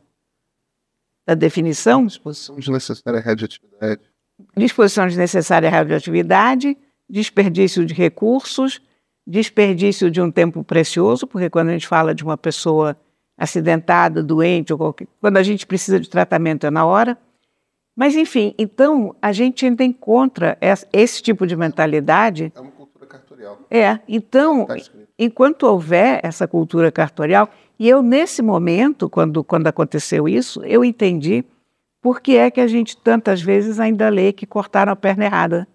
da 1.27 1.35
definição. 1.35 2.07
Disposição 2.07 2.57
de 2.57 2.71
necessária 2.71 3.21
radioatividade. 3.21 4.03
Disposição 4.57 5.07
de 5.09 5.17
necessária 5.17 5.71
radioatividade, 5.71 6.77
desperdício 7.09 7.85
de 7.85 7.95
recursos, 7.95 8.81
desperdício 9.27 10.11
de 10.11 10.21
um 10.21 10.31
tempo 10.31 10.63
precioso, 10.63 11.27
porque 11.27 11.51
quando 11.51 11.71
a 11.71 11.73
gente 11.73 11.89
fala 11.89 12.15
de 12.15 12.23
uma 12.23 12.37
pessoa 12.37 12.97
acidentada, 13.37 14.23
doente, 14.23 14.73
ou 14.73 14.79
qualquer, 14.79 15.09
quando 15.21 15.37
a 15.37 15.43
gente 15.43 15.67
precisa 15.67 16.01
de 16.01 16.09
tratamento 16.09 16.67
é 16.67 16.71
na 16.71 16.87
hora. 16.87 17.19
Mas, 17.97 18.15
enfim, 18.15 18.55
então 18.59 19.17
a 19.23 19.33
gente 19.33 19.65
ainda 19.65 19.83
encontra 19.83 20.59
esse 20.93 21.23
tipo 21.23 21.47
de 21.47 21.57
mentalidade. 21.57 22.53
É 22.55 22.61
uma 22.61 22.71
cultura 22.71 23.07
cartorial. 23.07 23.59
É, 23.71 23.99
então, 24.07 24.67
tá 24.67 24.77
enquanto 25.19 25.63
houver 25.63 26.21
essa 26.23 26.47
cultura 26.47 26.93
cartorial, 26.93 27.49
e 27.79 27.89
eu, 27.89 28.03
nesse 28.03 28.43
momento, 28.43 29.09
quando, 29.09 29.43
quando 29.43 29.67
aconteceu 29.67 30.29
isso, 30.29 30.63
eu 30.65 30.85
entendi 30.85 31.43
por 32.03 32.21
que 32.21 32.37
é 32.37 32.51
que 32.51 32.61
a 32.61 32.67
gente 32.67 32.97
tantas 32.97 33.41
vezes 33.41 33.81
ainda 33.81 34.09
lê 34.09 34.33
que 34.33 34.47
cortaram 34.47 34.93
a 34.93 34.97
perna 34.97 35.25
errada 35.25 35.67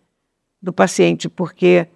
do 0.62 0.72
paciente, 0.72 1.28
porque 1.28 1.88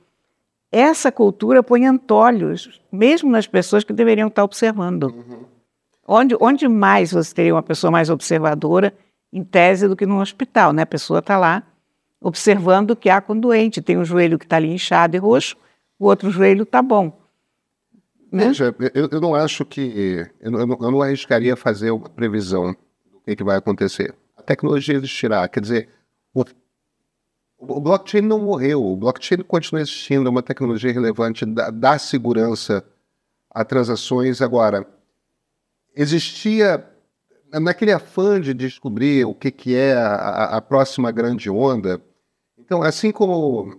essa 0.71 1.11
cultura 1.11 1.63
põe 1.63 1.85
antolhos, 1.85 2.81
mesmo 2.91 3.29
nas 3.29 3.47
pessoas 3.47 3.83
que 3.83 3.93
deveriam 3.93 4.27
estar 4.27 4.43
observando. 4.43 5.03
Uhum. 5.03 5.45
Onde, 6.07 6.35
onde 6.39 6.67
mais 6.67 7.11
você 7.11 7.33
teria 7.33 7.55
uma 7.55 7.63
pessoa 7.63 7.89
mais 7.89 8.09
observadora, 8.09 8.93
em 9.35 9.43
tese, 9.43 9.85
do 9.85 9.97
que 9.97 10.05
no 10.05 10.21
hospital? 10.21 10.71
Né? 10.71 10.83
A 10.83 10.85
pessoa 10.85 11.19
está 11.19 11.37
lá 11.37 11.61
observando 12.21 12.91
o 12.91 12.95
que 12.95 13.09
há 13.09 13.19
com 13.19 13.33
o 13.33 13.39
doente. 13.39 13.81
Tem 13.81 13.97
um 13.97 14.05
joelho 14.05 14.39
que 14.39 14.45
está 14.45 14.55
ali 14.55 14.73
inchado 14.73 15.17
e 15.17 15.19
roxo, 15.19 15.57
o 15.99 16.05
outro 16.05 16.31
joelho 16.31 16.63
está 16.63 16.81
bom. 16.81 17.21
Né? 18.31 18.47
Veja, 18.47 18.73
eu, 18.93 19.09
eu, 19.11 19.21
não 19.21 19.35
acho 19.35 19.65
que. 19.65 20.25
Eu 20.39 20.51
não, 20.51 20.59
eu 20.59 20.91
não 20.91 21.01
arriscaria 21.01 21.55
fazer 21.55 21.91
uma 21.91 22.09
previsão 22.09 22.75
do 23.11 23.19
que, 23.19 23.35
que 23.35 23.43
vai 23.43 23.57
acontecer. 23.57 24.15
A 24.37 24.41
tecnologia 24.41 24.95
existirá. 24.95 25.47
Quer 25.49 25.59
dizer, 25.59 25.89
o, 26.33 26.43
o 27.57 27.81
blockchain 27.81 28.21
não 28.21 28.39
morreu. 28.39 28.83
O 28.83 28.95
blockchain 28.95 29.41
continua 29.43 29.81
existindo, 29.81 30.27
é 30.27 30.31
uma 30.31 30.41
tecnologia 30.41 30.93
relevante, 30.93 31.45
dá, 31.45 31.69
dá 31.69 31.99
segurança 31.99 32.83
a 33.49 33.65
transações. 33.65 34.41
Agora, 34.41 34.87
existia 35.93 36.94
naquele 37.59 37.91
afã 37.91 38.39
de 38.39 38.53
descobrir 38.53 39.25
o 39.25 39.33
que, 39.33 39.51
que 39.51 39.75
é 39.75 39.93
a, 39.93 40.57
a 40.57 40.61
próxima 40.61 41.11
grande 41.11 41.49
onda. 41.49 42.01
Então, 42.57 42.81
assim 42.81 43.11
como 43.11 43.77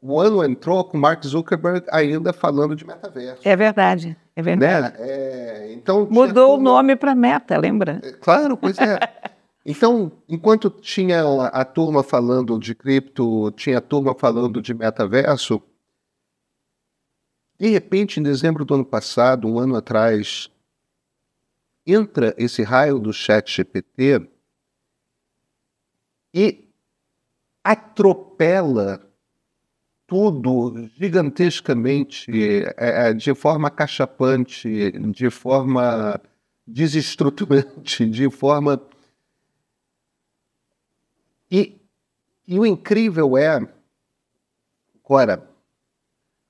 o 0.00 0.20
ano 0.20 0.44
entrou 0.44 0.84
com 0.84 0.96
Mark 0.96 1.24
Zuckerberg 1.24 1.86
ainda 1.90 2.32
falando 2.32 2.76
de 2.76 2.86
metaverso. 2.86 3.42
É 3.44 3.56
verdade, 3.56 4.16
é 4.36 4.42
verdade. 4.42 4.98
Né? 4.98 5.06
É, 5.06 5.72
então, 5.72 6.06
Mudou 6.10 6.56
o 6.56 6.60
nome 6.60 6.94
para 6.96 7.14
Meta, 7.14 7.58
lembra? 7.58 8.00
É, 8.02 8.12
claro, 8.12 8.56
pois 8.56 8.78
é. 8.78 8.98
Então, 9.66 10.10
enquanto 10.28 10.70
tinha 10.70 11.22
a 11.52 11.64
turma 11.64 12.02
falando 12.02 12.58
de 12.58 12.74
cripto, 12.74 13.50
tinha 13.50 13.78
a 13.78 13.82
turma 13.82 14.14
falando 14.14 14.62
de 14.62 14.72
metaverso, 14.72 15.60
de 17.58 17.68
repente, 17.68 18.20
em 18.20 18.22
dezembro 18.22 18.64
do 18.64 18.74
ano 18.74 18.84
passado, 18.84 19.48
um 19.48 19.58
ano 19.58 19.76
atrás, 19.76 20.48
entra 21.88 22.34
esse 22.36 22.62
raio 22.62 22.98
do 22.98 23.12
chat 23.12 23.50
GPT 23.50 24.28
e 26.34 26.68
atropela 27.64 29.08
tudo 30.06 30.88
gigantescamente, 30.96 32.30
é, 32.76 33.08
é, 33.10 33.12
de 33.12 33.34
forma 33.34 33.70
cachapante, 33.70 34.92
de 35.10 35.30
forma 35.30 36.20
desestruturante, 36.66 38.06
de 38.06 38.30
forma. 38.30 38.80
E, 41.50 41.78
e 42.46 42.58
o 42.58 42.64
incrível 42.64 43.36
é, 43.36 43.66
agora, 45.04 45.48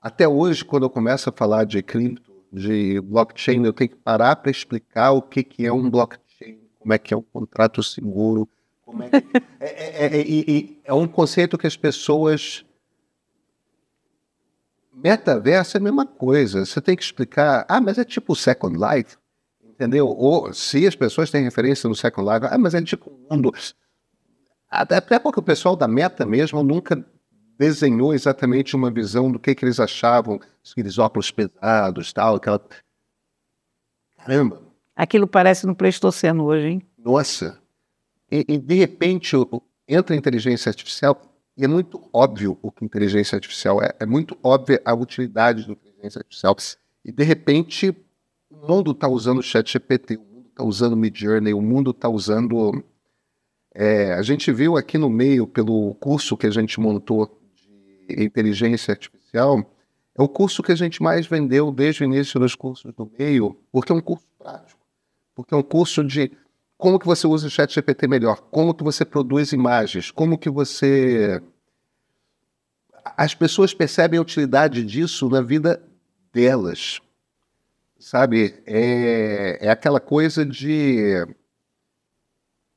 até 0.01 0.27
hoje, 0.29 0.65
quando 0.65 0.85
eu 0.85 0.91
começo 0.91 1.29
a 1.29 1.33
falar 1.33 1.65
de 1.65 1.83
cripto, 1.83 2.28
de 2.53 3.01
blockchain, 3.01 3.65
eu 3.65 3.73
tenho 3.73 3.91
que 3.91 3.97
parar 3.97 4.37
para 4.37 4.51
explicar 4.51 5.13
o 5.13 5.23
que, 5.23 5.43
que 5.43 5.67
é 5.67 5.73
um 5.73 5.91
blockchain, 5.91 6.59
como 6.79 6.93
é 6.93 6.99
que 6.99 7.13
é 7.13 7.17
um 7.17 7.23
contrato 7.23 7.83
seguro, 7.83 8.49
como 8.83 9.03
é, 9.03 9.11
que... 9.11 9.17
é, 9.61 10.07
é, 10.07 10.21
é, 10.21 10.69
é 10.85 10.95
um 10.95 11.07
conceito 11.07 11.59
que 11.59 11.67
as 11.67 11.77
pessoas 11.77 12.65
Metaverso 15.03 15.77
é 15.77 15.81
a 15.81 15.83
mesma 15.83 16.05
coisa. 16.05 16.65
Você 16.67 16.81
tem 16.81 16.97
que 16.97 17.03
explicar. 17.03 17.65
Ah, 17.69 17.81
mas 17.81 17.99
é 17.99 18.05
tipo 18.05 18.35
Second 18.35 18.77
Life, 18.77 19.17
entendeu? 19.63 20.09
Ou 20.09 20.53
se 20.53 20.87
as 20.87 20.97
pessoas 20.97 21.31
têm 21.31 21.45
referência 21.45 21.89
no 21.89 21.95
Second 21.95 22.29
Life, 22.29 22.47
ah, 22.51 22.59
mas 22.59 22.75
é 22.75 22.83
tipo 22.83 23.11
um 23.11 23.37
mundo. 23.37 23.53
Até 24.69 25.19
porque 25.19 25.41
o 25.41 25.43
pessoal 25.43 25.77
da 25.77 25.87
Meta 25.87 26.27
mesmo 26.27 26.63
nunca 26.63 27.05
desenhou 27.59 28.15
exatamente 28.15 28.77
uma 28.77 28.91
visão 28.91 29.31
do 29.31 29.39
que, 29.39 29.55
que 29.55 29.65
eles 29.65 29.81
achavam, 29.81 30.41
aqueles 30.71 30.97
óculos 30.99 31.31
pesados, 31.31 32.13
tal, 32.13 32.37
aquela. 32.37 32.61
Caramba! 34.17 34.63
Aquilo 34.95 35.27
parece 35.27 35.67
no 35.67 35.75
Pleistoceno 35.75 36.45
hoje, 36.45 36.69
hein? 36.69 36.83
Nossa! 36.97 37.59
E, 38.31 38.45
e 38.49 38.59
de 38.59 38.75
repente 38.75 39.37
entra 39.87 40.15
a 40.15 40.19
inteligência 40.19 40.71
artificial 40.71 41.21
e 41.57 41.65
é 41.65 41.69
muito 41.69 42.09
óbvio 42.13 42.57
o 42.63 42.71
que 42.71 42.85
inteligência 42.85 43.35
artificial 43.35 43.83
é. 43.83 43.93
É 43.99 44.07
muito 44.07 44.39
óbvia 44.45 44.81
a 44.85 44.95
utilidade 44.95 45.67
da 45.67 45.73
inteligência 45.73 46.21
artificial. 46.21 46.57
E, 47.05 47.11
de 47.11 47.25
repente, 47.25 47.97
o 48.49 48.57
mundo 48.69 48.93
está 48.93 49.09
usando 49.09 49.39
o 49.39 49.43
chat 49.43 49.73
GPT, 49.73 50.19
o 50.19 50.21
mundo 50.21 50.49
está 50.51 50.63
usando 50.63 50.93
o 50.93 50.97
Midjourney, 50.97 51.53
o 51.53 51.61
mundo 51.61 51.91
está 51.91 52.09
usando... 52.09 52.85
É, 53.75 54.13
a 54.15 54.23
gente 54.23 54.53
viu 54.53 54.77
aqui 54.77 54.97
no 54.99 55.11
meio, 55.11 55.49
pelo 55.49 55.95
curso 55.95 56.37
que 56.37 56.47
a 56.47 56.51
gente 56.51 56.79
montou 56.79 57.38
inteligência 58.09 58.93
artificial, 58.93 59.65
é 60.17 60.23
o 60.23 60.29
curso 60.29 60.63
que 60.63 60.73
a 60.73 60.77
gente 60.77 61.03
mais 61.03 61.27
vendeu 61.27 61.71
desde 61.71 62.03
o 62.03 62.05
início 62.05 62.41
dos 62.41 62.55
cursos 62.55 62.93
do 62.93 63.11
meio, 63.19 63.57
porque 63.71 63.93
é 63.93 63.95
um 63.95 64.01
curso 64.01 64.27
prático, 64.37 64.81
porque 65.35 65.55
é 65.55 65.57
um 65.57 65.63
curso 65.63 66.03
de 66.03 66.33
como 66.77 66.99
que 66.99 67.07
você 67.07 67.27
usa 67.27 67.47
o 67.47 67.51
chat 67.51 67.75
GPT 67.75 68.07
melhor, 68.09 68.41
como 68.51 68.75
que 68.75 68.83
você 68.83 69.05
produz 69.05 69.53
imagens, 69.53 70.11
como 70.11 70.39
que 70.39 70.49
você... 70.51 71.43
As 73.17 73.35
pessoas 73.35 73.73
percebem 73.73 74.19
a 74.19 74.23
utilidade 74.23 74.85
disso 74.85 75.29
na 75.29 75.41
vida 75.41 75.83
delas, 76.33 77.01
sabe? 77.99 78.61
É, 78.67 79.67
é 79.67 79.71
aquela 79.71 80.01
coisa 80.01 80.45
de... 80.45 81.27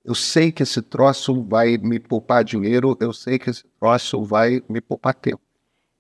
Eu 0.04 0.16
sei 0.16 0.52
que 0.52 0.64
esse 0.64 0.82
troço 0.82 1.44
vai 1.44 1.78
me 1.78 2.00
poupar 2.00 2.44
dinheiro, 2.44 2.98
eu 3.00 3.14
sei 3.14 3.38
que 3.38 3.50
esse 3.50 3.64
troço 3.80 4.24
vai 4.24 4.64
me 4.68 4.82
poupar 4.82 5.14
tempo. 5.14 5.42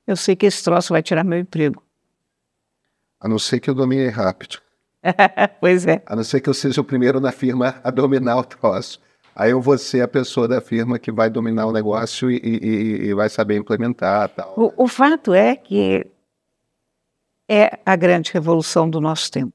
Eu 0.08 0.16
sei 0.16 0.36
que 0.36 0.46
esse 0.46 0.64
troço 0.64 0.94
vai 0.94 1.04
tirar 1.04 1.24
meu 1.24 1.40
emprego. 1.40 1.84
A 3.20 3.28
não 3.28 3.38
ser 3.38 3.60
que 3.60 3.70
eu 3.70 3.76
domine 3.76 4.10
rápido. 4.10 4.60
pois 5.62 5.86
é. 5.86 6.02
A 6.06 6.16
não 6.16 6.24
ser 6.24 6.42
que 6.42 6.50
eu 6.50 6.54
seja 6.54 6.82
o 6.82 6.84
primeiro 6.84 7.20
na 7.20 7.32
firma 7.32 7.80
a 7.84 7.92
dominar 7.92 8.38
o 8.38 8.44
troço. 8.44 9.00
Aí 9.36 9.52
eu 9.52 9.62
vou 9.62 9.78
ser 9.78 10.02
a 10.02 10.08
pessoa 10.08 10.48
da 10.48 10.60
firma 10.60 11.00
que 11.00 11.12
vai 11.12 11.30
dominar 11.30 11.68
o 11.68 11.72
negócio 11.72 12.30
e, 12.30 12.38
e, 12.38 13.08
e 13.08 13.14
vai 13.14 13.30
saber 13.30 13.58
implementar. 13.58 14.30
Tal. 14.30 14.54
O, 14.58 14.84
o 14.84 14.88
fato 14.88 15.34
é 15.34 15.56
que 15.56 16.06
é 17.48 17.80
a 17.86 17.96
grande 17.96 18.32
revolução 18.34 18.90
do 18.90 19.00
nosso 19.00 19.32
tempo. 19.32 19.54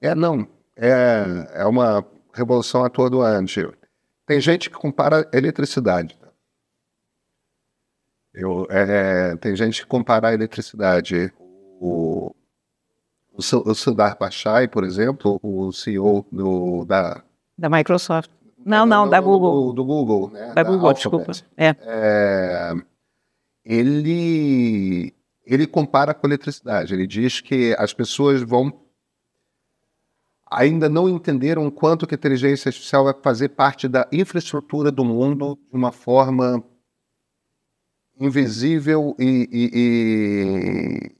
É, 0.00 0.14
não. 0.14 0.48
É, 0.74 1.48
é 1.54 1.64
uma 1.66 2.04
revolução 2.36 2.84
a 2.84 2.90
todo 2.90 3.22
ano. 3.22 3.46
Tem 4.26 4.40
gente 4.40 4.68
que 4.68 4.76
compara 4.76 5.28
eletricidade. 5.32 6.18
Eu, 8.34 8.66
é, 8.68 9.34
tem 9.36 9.56
gente 9.56 9.80
que 9.80 9.86
compara 9.86 10.28
a 10.28 10.34
eletricidade. 10.34 11.32
O, 11.80 12.34
o, 13.32 13.74
Sundar 13.74 14.18
Pichai, 14.18 14.68
por 14.68 14.84
exemplo, 14.84 15.40
o 15.42 15.72
CEO 15.72 16.26
do, 16.30 16.84
da... 16.84 17.22
Da 17.56 17.70
Microsoft. 17.70 18.30
Não, 18.64 18.84
não, 18.84 19.08
da 19.08 19.20
Google. 19.20 19.66
Do, 19.68 19.72
do 19.72 19.84
Google, 19.84 20.30
né? 20.30 20.48
Da, 20.48 20.62
da 20.62 20.64
Google, 20.64 20.92
desculpa. 20.92 21.32
É. 21.56 21.74
é. 21.80 22.74
ele, 23.64 25.14
ele 25.44 25.66
compara 25.66 26.12
com 26.12 26.26
a 26.26 26.28
eletricidade. 26.28 26.92
Ele 26.92 27.06
diz 27.06 27.40
que 27.40 27.74
as 27.78 27.94
pessoas 27.94 28.42
vão 28.42 28.85
ainda 30.56 30.88
não 30.88 31.06
entenderam 31.06 31.70
quanto 31.70 32.06
que 32.06 32.14
a 32.14 32.16
inteligência 32.16 32.70
artificial 32.70 33.04
vai 33.04 33.14
fazer 33.22 33.50
parte 33.50 33.86
da 33.86 34.08
infraestrutura 34.10 34.90
do 34.90 35.04
mundo 35.04 35.58
de 35.70 35.76
uma 35.76 35.92
forma 35.92 36.64
invisível 38.18 39.14
e, 39.18 39.46
e, 39.52 41.12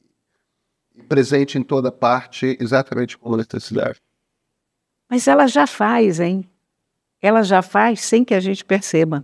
presente 1.07 1.59
em 1.59 1.63
toda 1.63 1.93
parte, 1.93 2.57
exatamente 2.59 3.19
como 3.19 3.35
a 3.35 3.37
eletricidade. 3.37 4.01
Mas 5.07 5.29
ela 5.29 5.47
já 5.47 5.67
faz, 5.67 6.19
hein? 6.19 6.49
Ela 7.21 7.43
já 7.43 7.61
faz 7.61 8.01
sem 8.01 8.25
que 8.25 8.33
a 8.33 8.41
gente 8.41 8.65
perceba. 8.65 9.23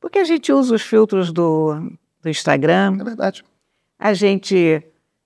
Porque 0.00 0.20
a 0.20 0.24
gente 0.24 0.50
usa 0.50 0.74
os 0.74 0.82
filtros 0.82 1.30
do, 1.30 1.74
do 2.22 2.30
Instagram. 2.30 2.96
É 2.98 3.04
verdade. 3.04 3.44
A 3.98 4.14
gente 4.14 4.82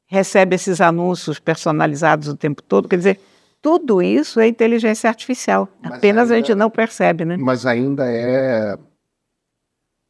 recebe 0.06 0.56
esses 0.56 0.80
anúncios 0.80 1.38
personalizados 1.38 2.26
o 2.26 2.36
tempo 2.36 2.60
todo. 2.60 2.88
Quer 2.88 2.96
dizer, 2.96 3.20
tudo 3.60 4.00
isso 4.00 4.38
é 4.40 4.46
inteligência 4.46 5.08
artificial. 5.08 5.68
Mas 5.82 5.92
Apenas 5.94 6.30
ainda, 6.30 6.34
a 6.34 6.36
gente 6.36 6.54
não 6.54 6.70
percebe, 6.70 7.24
né? 7.24 7.36
Mas 7.36 7.66
ainda 7.66 8.04
é 8.10 8.78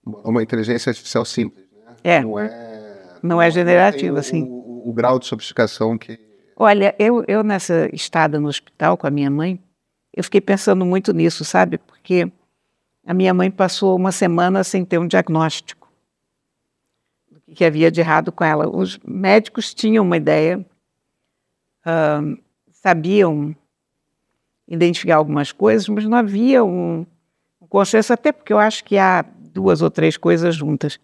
uma 0.04 0.42
inteligência 0.42 0.90
artificial 0.90 1.24
simples. 1.24 1.66
Né? 1.72 1.94
É. 2.04 2.20
Não 2.22 2.38
é, 2.38 3.18
não 3.22 3.42
é 3.42 3.50
generativa, 3.50 4.22
sim 4.22 4.56
o 4.86 4.92
grau 4.92 5.18
de 5.18 5.26
sofisticação 5.26 5.98
que. 5.98 6.16
Olha, 6.56 6.94
eu, 6.96 7.24
eu 7.26 7.42
nessa 7.42 7.90
estada 7.92 8.38
no 8.38 8.48
hospital 8.48 8.96
com 8.96 9.06
a 9.06 9.10
minha 9.10 9.28
mãe, 9.28 9.60
eu 10.14 10.22
fiquei 10.22 10.40
pensando 10.40 10.86
muito 10.86 11.12
nisso, 11.12 11.44
sabe? 11.44 11.76
Porque 11.78 12.30
a 13.04 13.12
minha 13.12 13.34
mãe 13.34 13.50
passou 13.50 13.96
uma 13.96 14.12
semana 14.12 14.62
sem 14.62 14.84
ter 14.84 14.98
um 14.98 15.08
diagnóstico 15.08 15.90
do 17.30 17.54
que 17.54 17.64
havia 17.64 17.90
de 17.90 18.00
errado 18.00 18.30
com 18.30 18.44
ela. 18.44 18.68
Os 18.68 18.98
médicos 19.04 19.74
tinham 19.74 20.04
uma 20.04 20.16
ideia, 20.16 20.64
sabiam 22.86 23.52
identificar 24.68 25.16
algumas 25.16 25.50
coisas, 25.50 25.88
mas 25.88 26.04
não 26.04 26.16
havia 26.16 26.62
um, 26.62 27.04
um 27.60 27.66
consenso, 27.66 28.12
até 28.12 28.30
porque 28.30 28.52
eu 28.52 28.60
acho 28.60 28.84
que 28.84 28.96
há 28.96 29.24
duas 29.52 29.82
ou 29.82 29.90
três 29.90 30.16
coisas 30.16 30.54
juntas. 30.54 31.00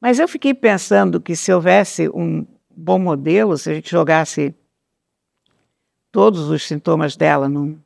Mas 0.00 0.20
eu 0.20 0.28
fiquei 0.28 0.54
pensando 0.54 1.20
que 1.20 1.34
se 1.34 1.52
houvesse 1.52 2.08
um 2.08 2.46
bom 2.70 3.00
modelo, 3.00 3.58
se 3.58 3.68
a 3.68 3.74
gente 3.74 3.90
jogasse 3.90 4.54
todos 6.12 6.48
os 6.48 6.68
sintomas 6.68 7.16
dela 7.16 7.48
num, 7.48 7.76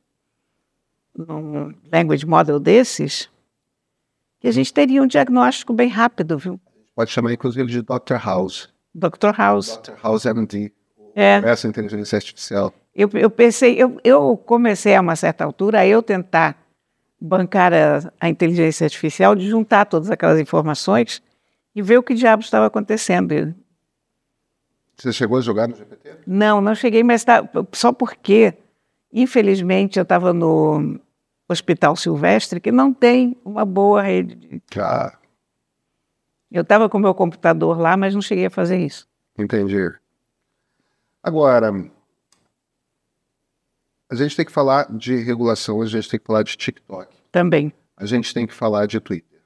num 1.17 1.75
language 1.91 2.27
model 2.27 2.61
desses, 2.61 3.31
que 4.41 4.49
a 4.49 4.53
gente 4.53 4.75
teria 4.75 5.03
um 5.03 5.07
diagnóstico 5.07 5.73
bem 5.73 5.89
rápido, 5.89 6.37
viu? 6.37 6.61
Pode 6.95 7.11
chamar 7.11 7.33
inclusive 7.33 7.71
de 7.71 7.81
Dr. 7.81 8.17
House. 8.23 8.69
Dr. 8.95 9.33
House. 9.35 9.79
Dr. 9.79 9.95
House 10.03 10.27
MD. 10.27 10.71
É. 11.15 11.37
Essa 11.37 11.67
inteligência 11.67 12.17
artificial. 12.17 12.75
Eu, 12.97 13.11
eu 13.13 13.29
pensei, 13.29 13.75
eu, 13.77 14.01
eu 14.03 14.39
comecei 14.39 14.95
a 14.97 15.03
uma 15.03 15.15
certa 15.15 15.45
altura 15.45 15.81
a 15.81 15.87
eu 15.87 16.03
tentar 16.03 16.57
bancar 17.21 17.73
a, 17.75 18.11
a 18.19 18.29
inteligência 18.31 18.87
artificial 18.87 19.35
de 19.37 19.47
juntar 19.47 19.85
todas 19.85 20.11
aquelas 20.11 20.41
informações 20.41 21.23
e 21.75 21.83
ver 21.83 21.99
o 21.99 22.03
que 22.03 22.15
diabo 22.15 22.43
estava 22.43 22.65
acontecendo. 22.65 23.55
Você 24.97 25.13
chegou 25.13 25.37
a 25.37 25.43
jogar 25.43 25.69
no 25.69 25.77
GPT? 25.77 26.21
Não, 26.27 26.63
não 26.63 26.75
cheguei, 26.75 27.03
mas 27.03 27.23
tá, 27.23 27.47
só 27.73 27.93
porque, 27.93 28.55
infelizmente, 29.13 29.99
eu 29.99 30.03
estava 30.03 30.33
no 30.33 30.99
Hospital 31.47 31.97
Silvestre, 31.97 32.61
que 32.61 32.73
não 32.73 32.95
tem 32.95 33.37
uma 33.45 33.67
boa 33.67 34.01
rede. 34.01 34.63
Ah, 34.79 35.19
Eu 36.51 36.63
estava 36.63 36.89
com 36.89 36.97
o 36.97 37.01
meu 37.01 37.15
computador 37.15 37.79
lá, 37.79 37.95
mas 37.95 38.15
não 38.15 38.23
cheguei 38.23 38.47
a 38.47 38.51
fazer 38.51 38.79
isso. 38.79 39.07
entendi. 39.39 39.93
Agora, 41.23 41.73
a 44.11 44.15
gente 44.15 44.37
tem 44.37 44.45
que 44.45 44.53
falar 44.53 44.87
de 44.97 45.17
regulação, 45.17 45.83
a 45.83 45.87
gente 45.87 46.09
tem 46.09 46.19
que 46.21 46.27
falar 46.27 46.43
de 46.43 46.57
TikTok, 46.57 47.15
Também. 47.33 47.73
a 47.97 48.07
gente 48.07 48.33
tem 48.33 48.47
que 48.47 48.55
falar 48.55 48.87
de 48.87 49.01
Twitter. 49.01 49.41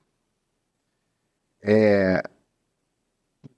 É, 1.63 2.23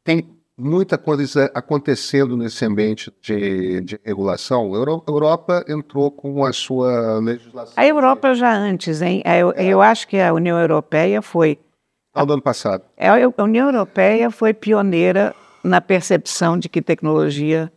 tem 0.04 0.28
muita 0.56 0.98
coisa 0.98 1.50
acontecendo 1.54 2.36
nesse 2.36 2.64
ambiente 2.64 3.12
de, 3.20 3.80
de 3.80 4.00
regulação. 4.04 4.72
A 4.74 4.76
Euro- 4.76 5.04
Europa 5.08 5.64
entrou 5.68 6.10
com 6.10 6.44
a 6.44 6.52
sua 6.52 7.18
legislação. 7.20 7.74
A 7.76 7.86
Europa 7.86 8.34
já 8.34 8.52
antes, 8.52 9.00
hein? 9.02 9.22
Eu, 9.24 9.52
eu 9.52 9.80
acho 9.80 10.06
que 10.08 10.18
a 10.18 10.32
União 10.32 10.58
Europeia 10.60 11.22
foi 11.22 11.58
Final 12.12 12.26
do 12.26 12.32
ano 12.34 12.42
passado. 12.42 12.84
É, 12.96 13.08
A 13.08 13.42
União 13.42 13.68
Europeia 13.68 14.30
foi 14.30 14.52
pioneira 14.52 15.34
na 15.64 15.80
percepção 15.80 16.58
de 16.58 16.68
que 16.68 16.82
tecnologia 16.82 17.72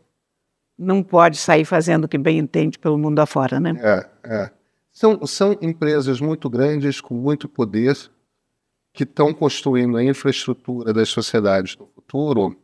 não 0.77 1.01
pode 1.03 1.37
sair 1.37 1.65
fazendo 1.65 2.05
o 2.05 2.07
que 2.07 2.17
bem 2.17 2.37
entende 2.39 2.77
pelo 2.77 2.97
mundo 2.97 3.19
afora, 3.19 3.59
né? 3.59 3.73
É, 3.81 4.09
é. 4.43 4.51
São, 4.91 5.25
são 5.27 5.57
empresas 5.61 6.19
muito 6.21 6.49
grandes, 6.49 7.01
com 7.01 7.13
muito 7.15 7.47
poder, 7.49 7.95
que 8.93 9.03
estão 9.03 9.33
construindo 9.33 9.97
a 9.97 10.03
infraestrutura 10.03 10.93
das 10.93 11.09
sociedades 11.09 11.75
do 11.75 11.85
futuro 11.87 12.55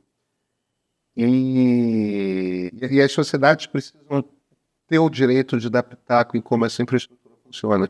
e, 1.16 2.72
e 2.90 3.02
as 3.02 3.12
sociedades 3.12 3.66
precisam 3.68 4.24
ter 4.88 5.00
o 5.00 5.10
direito 5.10 5.60
de 5.60 5.70
dar 5.70 5.84
pitaco 5.84 6.38
em 6.38 6.42
como 6.42 6.66
essa 6.66 6.82
infraestrutura 6.82 7.36
funciona. 7.44 7.90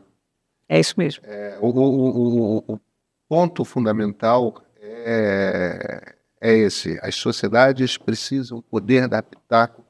É 0.68 0.78
isso 0.80 0.94
mesmo. 0.96 1.24
É, 1.26 1.58
o, 1.60 1.68
o- 1.68 2.58
o- 2.68 2.74
o 2.74 2.80
ponto 3.28 3.64
fundamental 3.64 4.62
é, 4.80 6.14
é 6.40 6.54
esse. 6.56 6.98
As 7.02 7.14
sociedades 7.14 7.96
precisam 7.96 8.60
poder 8.62 9.08
pitaco 9.22 9.81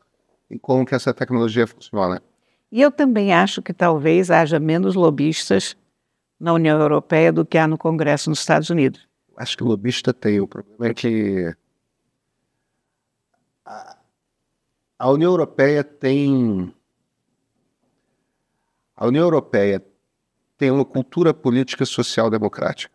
em 0.53 0.59
como 0.59 0.85
que 0.85 0.95
essa 0.95 1.15
tecnologia 1.15 1.67
funciona. 1.67 2.23
E 2.71 2.81
eu 2.81 2.93
também 2.93 3.33
acho 3.33 3.63
que 3.63 3.73
talvez 3.73 4.31
haja 4.31 4.61
menos 4.61 4.95
lobistas 4.95 5.77
na 6.39 6.53
União 6.53 6.79
Europeia 6.79 7.33
do 7.33 7.45
que 7.45 7.57
há 7.57 7.67
no 7.67 7.79
Congresso 7.79 8.29
nos 8.29 8.41
Estados 8.41 8.69
Unidos. 8.69 9.09
Acho 9.37 9.57
que 9.57 9.63
o 9.63 9.67
lobista 9.67 10.13
tem. 10.13 10.41
O 10.41 10.47
problema 10.47 10.89
é 10.89 10.95
que 10.95 11.57
a, 13.65 13.97
a 14.99 15.11
União 15.11 15.31
Europeia 15.31 15.83
tem. 15.83 16.75
A 18.95 19.07
União 19.07 19.25
Europeia 19.25 19.83
tem 20.59 20.71
uma 20.71 20.85
cultura 20.85 21.33
política 21.33 21.87
social 21.87 22.29
democrática. 22.29 22.95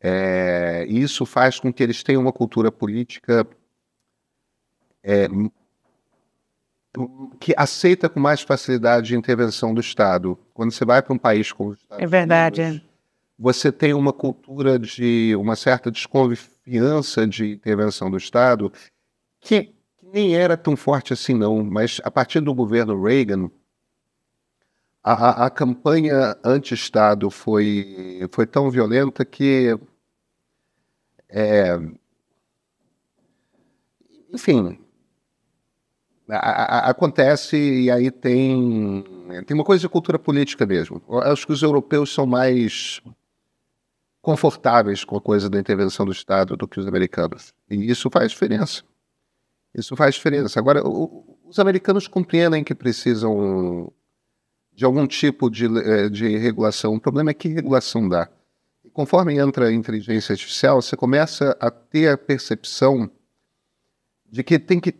É, 0.00 0.86
e 0.88 1.00
isso 1.00 1.26
faz 1.26 1.58
com 1.58 1.72
que 1.72 1.82
eles 1.82 2.02
tenham 2.02 2.22
uma 2.22 2.32
cultura 2.32 2.70
política 2.70 3.46
é, 5.06 5.28
que 7.38 7.54
aceita 7.56 8.08
com 8.08 8.18
mais 8.18 8.40
facilidade 8.40 9.14
a 9.14 9.18
intervenção 9.18 9.72
do 9.74 9.80
Estado. 9.80 10.38
Quando 10.54 10.72
você 10.72 10.84
vai 10.84 11.02
para 11.02 11.12
um 11.14 11.18
país 11.18 11.52
como 11.52 11.70
os 11.70 11.78
Estados 11.78 12.02
É 12.02 12.06
verdade, 12.06 12.62
Unidos, 12.62 12.82
você 13.38 13.70
tem 13.70 13.92
uma 13.92 14.12
cultura 14.12 14.78
de 14.78 15.34
uma 15.36 15.54
certa 15.54 15.90
desconfiança 15.90 17.26
de 17.26 17.52
intervenção 17.52 18.10
do 18.10 18.16
Estado 18.16 18.72
que, 19.40 19.64
que 19.64 20.06
nem 20.12 20.34
era 20.34 20.56
tão 20.56 20.74
forte 20.76 21.12
assim 21.12 21.34
não, 21.34 21.62
mas 21.62 22.00
a 22.02 22.10
partir 22.10 22.40
do 22.40 22.54
governo 22.54 23.00
Reagan 23.02 23.50
a, 25.04 25.12
a- 25.12 25.46
a 25.46 25.50
campanha 25.50 26.36
anti-Estado 26.42 27.30
foi, 27.30 28.26
foi 28.32 28.46
tão 28.46 28.70
violenta 28.70 29.24
que 29.24 29.78
é, 31.28 31.78
enfim 34.32 34.78
acontece 36.28 37.56
e 37.56 37.90
aí 37.90 38.10
tem 38.10 39.04
tem 39.46 39.54
uma 39.54 39.64
coisa 39.64 39.80
de 39.80 39.88
cultura 39.88 40.18
política 40.18 40.66
mesmo. 40.66 41.02
Eu 41.08 41.18
Acho 41.20 41.46
que 41.46 41.52
os 41.52 41.62
europeus 41.62 42.12
são 42.12 42.26
mais 42.26 43.00
confortáveis 44.20 45.04
com 45.04 45.16
a 45.16 45.20
coisa 45.20 45.48
da 45.48 45.58
intervenção 45.58 46.04
do 46.04 46.12
Estado 46.12 46.56
do 46.56 46.66
que 46.66 46.80
os 46.80 46.86
americanos. 46.86 47.52
E 47.70 47.90
isso 47.90 48.10
faz 48.10 48.32
diferença. 48.32 48.82
Isso 49.74 49.94
faz 49.94 50.14
diferença. 50.16 50.58
Agora, 50.58 50.86
o- 50.86 51.38
os 51.44 51.58
americanos 51.58 52.08
compreendem 52.08 52.64
que 52.64 52.74
precisam 52.74 53.92
de 54.74 54.84
algum 54.84 55.06
tipo 55.06 55.48
de, 55.48 55.66
eh, 55.66 56.08
de 56.08 56.36
regulação. 56.36 56.94
O 56.94 57.00
problema 57.00 57.30
é 57.30 57.34
que 57.34 57.48
regulação 57.48 58.08
dá. 58.08 58.28
E 58.84 58.90
conforme 58.90 59.38
entra 59.38 59.68
a 59.68 59.72
inteligência 59.72 60.32
artificial, 60.32 60.82
você 60.82 60.96
começa 60.96 61.56
a 61.60 61.70
ter 61.70 62.08
a 62.08 62.18
percepção 62.18 63.08
de 64.28 64.42
que 64.42 64.58
tem 64.58 64.80
que 64.80 64.92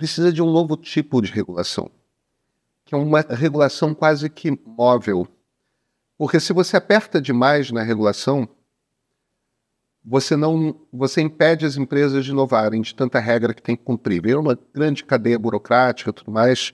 precisa 0.00 0.32
de 0.32 0.40
um 0.40 0.50
novo 0.50 0.78
tipo 0.78 1.20
de 1.20 1.30
regulação, 1.30 1.90
que 2.86 2.94
é 2.94 2.98
uma 2.98 3.20
regulação 3.20 3.94
quase 3.94 4.30
que 4.30 4.50
móvel. 4.64 5.28
Porque 6.16 6.40
se 6.40 6.54
você 6.54 6.78
aperta 6.78 7.20
demais 7.20 7.70
na 7.70 7.82
regulação, 7.82 8.48
você 10.02 10.36
não, 10.36 10.80
você 10.90 11.20
impede 11.20 11.66
as 11.66 11.76
empresas 11.76 12.24
de 12.24 12.30
inovarem 12.30 12.80
de 12.80 12.94
tanta 12.94 13.20
regra 13.20 13.52
que 13.52 13.60
tem 13.60 13.76
que 13.76 13.84
cumprir. 13.84 14.22
Vira 14.22 14.40
uma 14.40 14.58
grande 14.72 15.04
cadeia 15.04 15.38
burocrática 15.38 16.08
e 16.08 16.12
tudo 16.14 16.30
mais. 16.30 16.72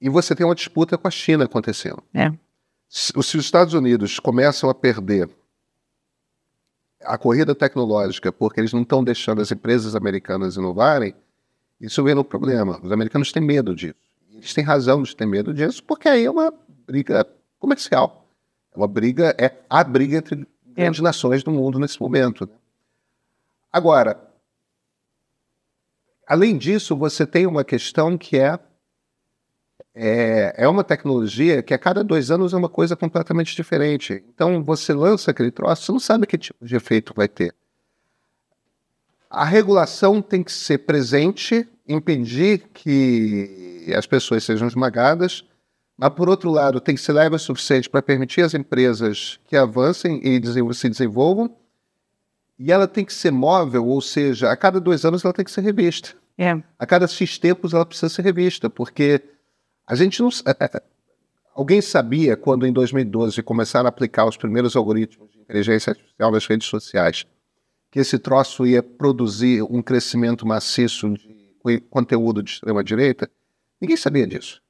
E 0.00 0.08
você 0.08 0.34
tem 0.34 0.44
uma 0.44 0.54
disputa 0.56 0.98
com 0.98 1.06
a 1.06 1.10
China 1.10 1.44
acontecendo. 1.44 2.02
É. 2.12 2.32
Se, 2.88 3.12
se 3.12 3.36
os 3.36 3.44
Estados 3.44 3.74
Unidos 3.74 4.18
começam 4.18 4.68
a 4.68 4.74
perder 4.74 5.30
a 7.04 7.16
corrida 7.16 7.54
tecnológica 7.54 8.32
porque 8.32 8.58
eles 8.58 8.72
não 8.72 8.82
estão 8.82 9.04
deixando 9.04 9.40
as 9.40 9.52
empresas 9.52 9.94
americanas 9.94 10.56
inovarem, 10.56 11.14
isso 11.80 12.04
vira 12.04 12.20
um 12.20 12.24
problema. 12.24 12.78
Os 12.82 12.92
americanos 12.92 13.32
têm 13.32 13.42
medo 13.42 13.74
disso. 13.74 13.94
Eles 14.32 14.52
têm 14.52 14.64
razão 14.64 15.02
de 15.02 15.16
ter 15.16 15.26
medo 15.26 15.52
disso, 15.52 15.82
porque 15.82 16.08
aí 16.08 16.24
é 16.24 16.30
uma 16.30 16.52
briga 16.86 17.26
comercial. 17.58 18.28
É 18.72 18.76
uma 18.76 18.86
briga, 18.88 19.34
é 19.38 19.52
a 19.68 19.82
briga 19.82 20.18
entre 20.18 20.46
grandes 20.66 21.00
nações 21.00 21.42
do 21.42 21.50
mundo 21.50 21.78
nesse 21.78 22.00
momento. 22.00 22.46
né? 22.46 22.52
Agora, 23.72 24.20
além 26.26 26.56
disso, 26.56 26.96
você 26.96 27.26
tem 27.26 27.46
uma 27.46 27.64
questão 27.64 28.16
que 28.16 28.38
é, 28.38 28.58
é 29.94 30.54
é 30.64 30.68
uma 30.68 30.84
tecnologia 30.84 31.62
que 31.62 31.74
a 31.74 31.78
cada 31.78 32.04
dois 32.04 32.30
anos 32.30 32.52
é 32.52 32.56
uma 32.56 32.68
coisa 32.68 32.96
completamente 32.96 33.54
diferente. 33.56 34.24
Então, 34.28 34.62
você 34.62 34.92
lança 34.92 35.30
aquele 35.30 35.50
troço, 35.50 35.84
você 35.84 35.92
não 35.92 36.00
sabe 36.00 36.26
que 36.26 36.38
tipo 36.38 36.64
de 36.64 36.76
efeito 36.76 37.12
vai 37.14 37.28
ter. 37.28 37.54
A 39.30 39.44
regulação 39.44 40.20
tem 40.20 40.42
que 40.42 40.50
ser 40.50 40.78
presente, 40.78 41.68
impedir 41.86 42.68
que 42.74 43.86
as 43.96 44.04
pessoas 44.04 44.42
sejam 44.42 44.66
esmagadas, 44.66 45.44
mas, 45.96 46.12
por 46.14 46.28
outro 46.28 46.50
lado, 46.50 46.80
tem 46.80 46.96
que 46.96 47.00
ser 47.00 47.12
leve 47.12 47.36
o 47.36 47.38
suficiente 47.38 47.88
para 47.88 48.02
permitir 48.02 48.40
às 48.40 48.54
empresas 48.54 49.38
que 49.46 49.56
avancem 49.56 50.20
e 50.24 50.40
se 50.74 50.88
desenvolvam, 50.88 51.54
e 52.58 52.72
ela 52.72 52.88
tem 52.88 53.04
que 53.04 53.12
ser 53.14 53.30
móvel, 53.30 53.86
ou 53.86 54.00
seja, 54.00 54.50
a 54.50 54.56
cada 54.56 54.80
dois 54.80 55.04
anos 55.04 55.24
ela 55.24 55.32
tem 55.32 55.44
que 55.44 55.50
ser 55.50 55.60
revista. 55.60 56.10
É. 56.36 56.60
A 56.76 56.84
cada 56.84 57.06
X 57.06 57.38
tempos 57.38 57.72
ela 57.72 57.86
precisa 57.86 58.08
ser 58.08 58.22
revista, 58.22 58.68
porque 58.68 59.20
a 59.86 59.94
gente 59.94 60.20
não. 60.20 60.30
é, 60.46 60.64
é, 60.64 60.82
Alguém 61.54 61.80
sabia 61.80 62.36
quando 62.36 62.66
em 62.66 62.72
2012 62.72 63.42
começaram 63.42 63.86
a 63.86 63.90
aplicar 63.90 64.24
os 64.24 64.36
primeiros 64.36 64.74
algoritmos 64.74 65.30
de 65.30 65.38
inteligência 65.38 65.90
artificial 65.90 66.32
nas 66.32 66.46
redes 66.46 66.66
sociais 66.66 67.26
que 67.90 67.98
esse 67.98 68.18
troço 68.18 68.66
ia 68.66 68.82
produzir 68.82 69.62
um 69.62 69.82
crescimento 69.82 70.46
maciço 70.46 71.10
de 71.14 71.54
co- 71.58 71.80
conteúdo 71.90 72.42
de 72.42 72.50
extrema 72.52 72.84
direita? 72.84 73.28
Ninguém 73.80 73.96
sabia 73.96 74.26
disso. 74.26 74.62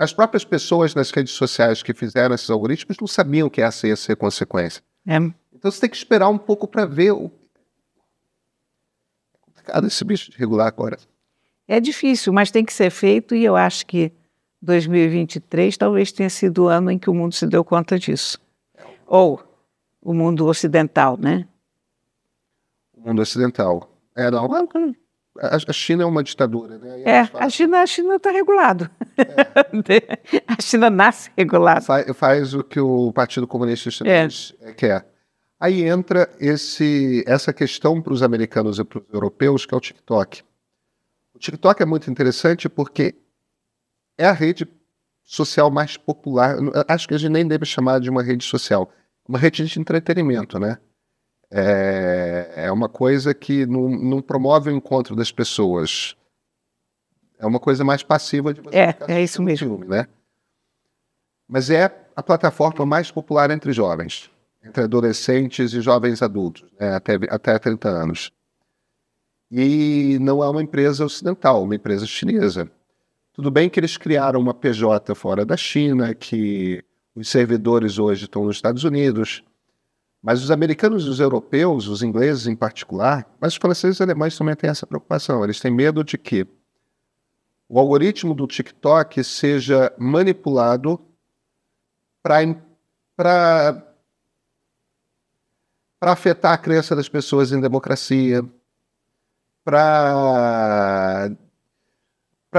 As 0.00 0.12
próprias 0.12 0.44
pessoas 0.44 0.94
nas 0.94 1.10
redes 1.10 1.32
sociais 1.34 1.82
que 1.82 1.92
fizeram 1.94 2.34
esses 2.34 2.48
algoritmos 2.50 2.96
não 3.00 3.06
sabiam 3.06 3.50
que 3.50 3.60
essa 3.60 3.86
ia 3.86 3.96
ser 3.96 4.12
a 4.12 4.16
consequência. 4.16 4.82
É. 5.06 5.16
Então 5.16 5.70
você 5.70 5.80
tem 5.80 5.90
que 5.90 5.96
esperar 5.96 6.28
um 6.28 6.38
pouco 6.38 6.66
para 6.66 6.86
ver 6.86 7.12
o. 7.12 7.26
É 7.26 7.30
complicado 9.40 9.86
esse 9.86 10.04
bicho 10.04 10.30
de 10.30 10.38
regular 10.38 10.66
agora. 10.68 10.98
É 11.66 11.80
difícil, 11.80 12.32
mas 12.32 12.50
tem 12.50 12.64
que 12.64 12.72
ser 12.72 12.90
feito 12.90 13.34
e 13.34 13.44
eu 13.44 13.56
acho 13.56 13.84
que 13.86 14.10
2023 14.62 15.76
talvez 15.76 16.10
tenha 16.12 16.30
sido 16.30 16.64
o 16.64 16.68
ano 16.68 16.90
em 16.90 16.98
que 16.98 17.10
o 17.10 17.14
mundo 17.14 17.34
se 17.34 17.46
deu 17.46 17.62
conta 17.62 17.98
disso. 17.98 18.40
Ou 19.06 19.42
o 20.00 20.14
mundo 20.14 20.46
ocidental, 20.46 21.18
né? 21.18 21.46
O 22.98 23.08
mundo 23.08 23.22
ocidental. 23.22 23.90
É, 24.16 24.30
não. 24.30 24.48
A 25.40 25.72
China 25.72 26.02
é 26.02 26.06
uma 26.06 26.22
ditadura, 26.22 26.78
né? 26.78 27.02
É, 27.02 27.20
a 27.34 27.48
China 27.48 27.80
a 27.80 27.86
China 27.86 28.16
está 28.16 28.30
regulado. 28.30 28.90
É. 29.16 30.42
a 30.48 30.60
China 30.60 30.90
nasce 30.90 31.30
regulada. 31.36 31.80
Faz, 31.80 32.16
faz, 32.16 32.54
o 32.54 32.64
que 32.64 32.80
o 32.80 33.12
Partido 33.12 33.46
Comunista 33.46 33.90
Chinês 33.90 34.52
é. 34.60 34.72
quer. 34.72 35.06
Aí 35.60 35.82
entra 35.82 36.28
esse, 36.40 37.24
essa 37.26 37.52
questão 37.52 38.02
para 38.02 38.12
os 38.12 38.22
americanos 38.22 38.78
e 38.78 38.84
para 38.84 38.98
os 38.98 39.04
europeus, 39.12 39.64
que 39.64 39.74
é 39.74 39.76
o 39.76 39.80
TikTok. 39.80 40.42
O 41.34 41.38
TikTok 41.38 41.82
é 41.82 41.86
muito 41.86 42.10
interessante 42.10 42.68
porque 42.68 43.14
é 44.16 44.26
a 44.26 44.32
rede 44.32 44.68
social 45.22 45.70
mais 45.70 45.96
popular. 45.96 46.56
Acho 46.88 47.06
que 47.06 47.14
a 47.14 47.18
gente 47.18 47.30
nem 47.30 47.46
deve 47.46 47.64
chamar 47.64 48.00
de 48.00 48.10
uma 48.10 48.22
rede 48.22 48.44
social, 48.44 48.90
uma 49.28 49.38
rede 49.38 49.64
de 49.64 49.78
entretenimento, 49.80 50.58
né? 50.58 50.78
É, 51.50 52.52
é 52.56 52.72
uma 52.72 52.88
coisa 52.88 53.32
que 53.32 53.64
não, 53.64 53.88
não, 53.88 54.20
promove 54.20 54.70
o 54.70 54.76
encontro 54.76 55.16
das 55.16 55.32
pessoas. 55.32 56.14
É 57.38 57.46
uma 57.46 57.58
coisa 57.58 57.84
mais 57.84 58.02
passiva 58.02 58.52
de 58.52 58.60
você 58.60 58.76
É, 58.76 58.96
é 59.08 59.22
isso 59.22 59.42
mesmo. 59.42 59.68
Filme, 59.68 59.86
né? 59.86 60.06
Mas 61.48 61.70
é 61.70 61.84
a 62.14 62.22
plataforma 62.22 62.84
mais 62.84 63.10
popular 63.10 63.50
entre 63.50 63.72
jovens, 63.72 64.30
entre 64.62 64.84
adolescentes 64.84 65.72
e 65.72 65.80
jovens 65.80 66.20
adultos, 66.20 66.64
né? 66.78 66.94
até, 66.94 67.14
até 67.30 67.58
30 67.58 67.88
anos. 67.88 68.30
E 69.50 70.18
não 70.20 70.44
é 70.44 70.48
uma 70.50 70.62
empresa 70.62 71.06
ocidental, 71.06 71.62
uma 71.62 71.74
empresa 71.74 72.06
chinesa. 72.06 72.70
Tudo 73.32 73.50
bem 73.50 73.70
que 73.70 73.80
eles 73.80 73.96
criaram 73.96 74.40
uma 74.40 74.52
PJ 74.52 75.14
fora 75.14 75.46
da 75.46 75.56
China, 75.56 76.14
que 76.14 76.84
os 77.14 77.28
servidores 77.28 77.98
hoje 77.98 78.24
estão 78.24 78.44
nos 78.44 78.56
Estados 78.56 78.84
Unidos, 78.84 79.42
mas 80.22 80.42
os 80.42 80.50
americanos 80.50 81.04
e 81.04 81.08
os 81.08 81.20
europeus, 81.20 81.86
os 81.86 82.02
ingleses 82.02 82.46
em 82.46 82.56
particular, 82.56 83.26
mas 83.40 83.52
os 83.52 83.58
franceses 83.58 84.00
e 84.00 84.02
alemães 84.02 84.36
também 84.36 84.56
têm 84.56 84.68
essa 84.68 84.86
preocupação. 84.86 85.44
Eles 85.44 85.60
têm 85.60 85.70
medo 85.70 86.02
de 86.02 86.18
que 86.18 86.46
o 87.68 87.78
algoritmo 87.78 88.34
do 88.34 88.46
TikTok 88.46 89.22
seja 89.22 89.92
manipulado 89.96 91.00
para 92.22 92.44
afetar 96.00 96.52
a 96.52 96.58
crença 96.58 96.96
das 96.96 97.08
pessoas 97.08 97.52
em 97.52 97.60
democracia, 97.60 98.42
para 99.64 101.28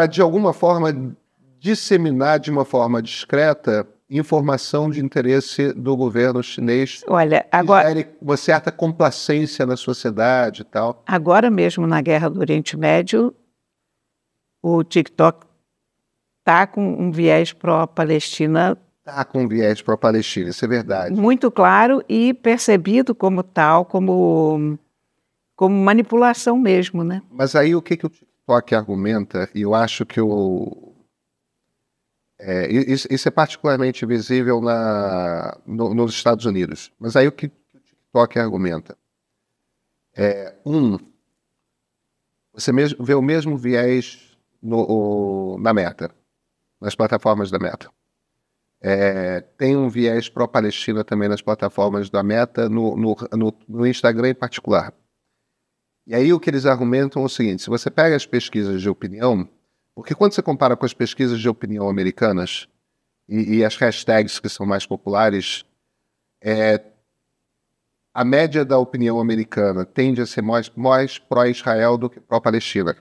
de 0.10 0.22
alguma 0.22 0.54
forma 0.54 1.16
disseminar 1.60 2.40
de 2.40 2.52
uma 2.52 2.64
forma 2.64 3.02
discreta 3.02 3.88
informação 4.10 4.90
de 4.90 5.00
interesse 5.00 5.72
do 5.74 5.96
governo 5.96 6.42
chinês. 6.42 7.04
Olha, 7.08 7.46
agora 7.52 8.10
uma 8.20 8.38
certa 8.38 8.72
complacência 8.72 9.66
na 9.66 9.78
sociedade 9.78 10.64
e 10.64 10.66
tal. 10.66 11.04
Agora 11.06 11.50
mesmo 11.52 11.86
na 11.86 12.02
guerra 12.02 12.30
do 12.30 12.40
Oriente 12.40 12.76
Médio, 12.76 13.34
o 14.62 14.84
TikTok 14.84 15.46
está 16.40 16.66
com 16.66 16.82
um 16.82 17.12
viés 17.12 17.54
pró-Palestina. 17.54 18.78
Está 19.06 19.24
com 19.24 19.44
um 19.44 19.48
viés 19.48 19.82
pró-Palestina, 19.82 20.50
isso 20.50 20.66
é 20.66 20.68
verdade. 20.68 21.16
Muito 21.16 21.52
claro 21.52 22.04
e 22.10 22.34
percebido 22.34 23.14
como 23.14 23.44
tal, 23.44 23.86
como, 23.86 24.78
como 25.56 25.76
manipulação 25.76 26.58
mesmo, 26.58 27.04
né? 27.04 27.22
Mas 27.30 27.56
aí 27.56 27.76
o 27.76 27.82
que, 27.82 27.96
que 27.96 28.08
o 28.08 28.10
TikTok 28.10 28.74
argumenta, 28.74 29.48
e 29.54 29.62
eu 29.62 29.76
acho 29.76 30.06
que 30.06 30.20
o, 30.20 30.89
é, 32.40 32.72
isso, 32.72 33.08
isso, 33.12 33.28
é 33.28 33.32
particularmente 33.32 34.06
visível 34.06 34.62
na, 34.62 35.58
no, 35.66 35.94
nos 35.94 36.14
Estados 36.14 36.46
Unidos. 36.46 36.92
Mas 36.98 37.16
aí 37.16 37.28
o 37.28 37.32
que, 37.32 37.48
o 37.48 37.80
TikTok 37.80 38.40
argumenta? 38.40 38.98
É, 40.16 40.56
um, 40.66 40.98
você 42.54 42.72
mesmo, 42.72 43.04
vê 43.04 43.14
o 43.14 43.22
mesmo 43.22 43.58
viés 43.58 44.38
no, 44.62 44.86
o, 44.90 45.58
na 45.60 45.74
meta, 45.74 46.12
nas 46.80 46.96
plataformas 46.96 47.52
da 47.52 47.60
meta. 47.60 47.92
É, 48.82 49.42
tem 49.58 49.76
um 49.76 49.90
viés 49.90 50.30
pró-Palestina 50.30 51.04
também 51.04 51.28
nas 51.28 51.42
plataformas 51.42 52.10
da 52.10 52.24
meta, 52.24 52.70
no, 52.70 52.96
no, 52.96 53.16
no, 53.34 53.54
no 53.68 53.86
Instagram 53.86 54.30
em 54.30 54.36
particular. 54.36 54.94
E 56.08 56.16
aí 56.16 56.32
o 56.32 56.40
que 56.40 56.50
eles 56.50 56.66
argumentam 56.66 57.22
é 57.22 57.26
o 57.26 57.30
seguinte: 57.30 57.62
se 57.62 57.70
você 57.70 57.92
pega 57.92 58.16
as 58.16 58.26
pesquisas 58.26 58.82
de 58.82 58.90
opinião, 58.90 59.48
porque 60.00 60.16
quando 60.16 60.34
você 60.34 60.42
compara 60.42 60.78
com 60.78 60.86
as 60.86 60.94
pesquisas 60.94 61.42
de 61.42 61.50
opinião 61.50 61.90
americanas 61.90 62.70
e, 63.28 63.58
e 63.58 63.66
as 63.66 63.76
hashtags 63.76 64.40
que 64.40 64.48
são 64.48 64.66
mais 64.66 64.86
populares, 64.86 65.66
é, 66.42 66.82
a 68.14 68.24
média 68.24 68.64
da 68.64 68.78
opinião 68.78 69.20
americana 69.20 69.84
tende 69.84 70.22
a 70.22 70.26
ser 70.26 70.42
mais, 70.42 70.72
mais 70.74 71.20
pró-Israel 71.20 71.98
do 71.98 72.10
que 72.10 72.22
pró-Palestina. 72.22 72.96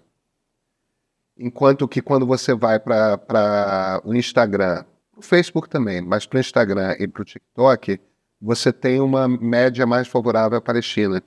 Enquanto 1.37 1.87
que 1.87 2.03
quando 2.03 2.27
você 2.27 2.53
vai 2.53 2.81
para 2.81 4.03
o 4.05 4.13
Instagram, 4.13 4.85
o 5.17 5.23
Facebook 5.23 5.69
também, 5.69 6.01
mas 6.01 6.27
para 6.27 6.39
o 6.39 6.41
Instagram 6.41 6.97
e 6.99 7.07
para 7.07 7.23
o 7.23 7.25
TikTok, 7.25 8.01
você 8.43 8.73
tem 8.73 9.01
uma 9.01 9.29
média 9.29 9.87
mais 9.87 10.09
favorável 10.09 10.59
à 10.59 10.61
Palestina. 10.61 11.23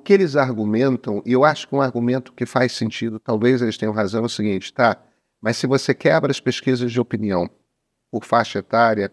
O 0.00 0.02
que 0.02 0.14
eles 0.14 0.34
argumentam, 0.34 1.22
e 1.26 1.32
eu 1.32 1.44
acho 1.44 1.68
que 1.68 1.74
um 1.74 1.80
argumento 1.82 2.32
que 2.32 2.46
faz 2.46 2.72
sentido, 2.72 3.20
talvez 3.20 3.60
eles 3.60 3.76
tenham 3.76 3.92
razão, 3.92 4.22
é 4.22 4.24
o 4.24 4.30
seguinte, 4.30 4.72
tá? 4.72 4.96
Mas 5.38 5.58
se 5.58 5.66
você 5.66 5.92
quebra 5.92 6.30
as 6.30 6.40
pesquisas 6.40 6.90
de 6.90 6.98
opinião 6.98 7.50
por 8.10 8.24
faixa 8.24 8.60
etária, 8.60 9.12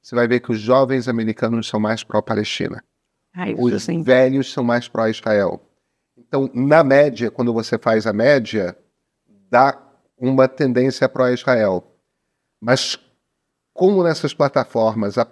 você 0.00 0.14
vai 0.14 0.26
ver 0.26 0.40
que 0.40 0.50
os 0.50 0.58
jovens 0.58 1.08
americanos 1.08 1.68
são 1.68 1.78
mais 1.78 2.02
pró-Palestina. 2.02 2.82
os 3.58 3.82
sim. 3.82 4.02
velhos 4.02 4.50
são 4.50 4.64
mais 4.64 4.88
pró-Israel. 4.88 5.60
Então, 6.16 6.50
na 6.54 6.82
média, 6.82 7.30
quando 7.30 7.52
você 7.52 7.76
faz 7.76 8.06
a 8.06 8.12
média, 8.14 8.74
dá 9.50 9.78
uma 10.16 10.48
tendência 10.48 11.06
pró-Israel. 11.06 11.84
Mas 12.58 12.98
como 13.74 14.02
nessas 14.02 14.32
plataformas 14.32 15.18
a, 15.18 15.28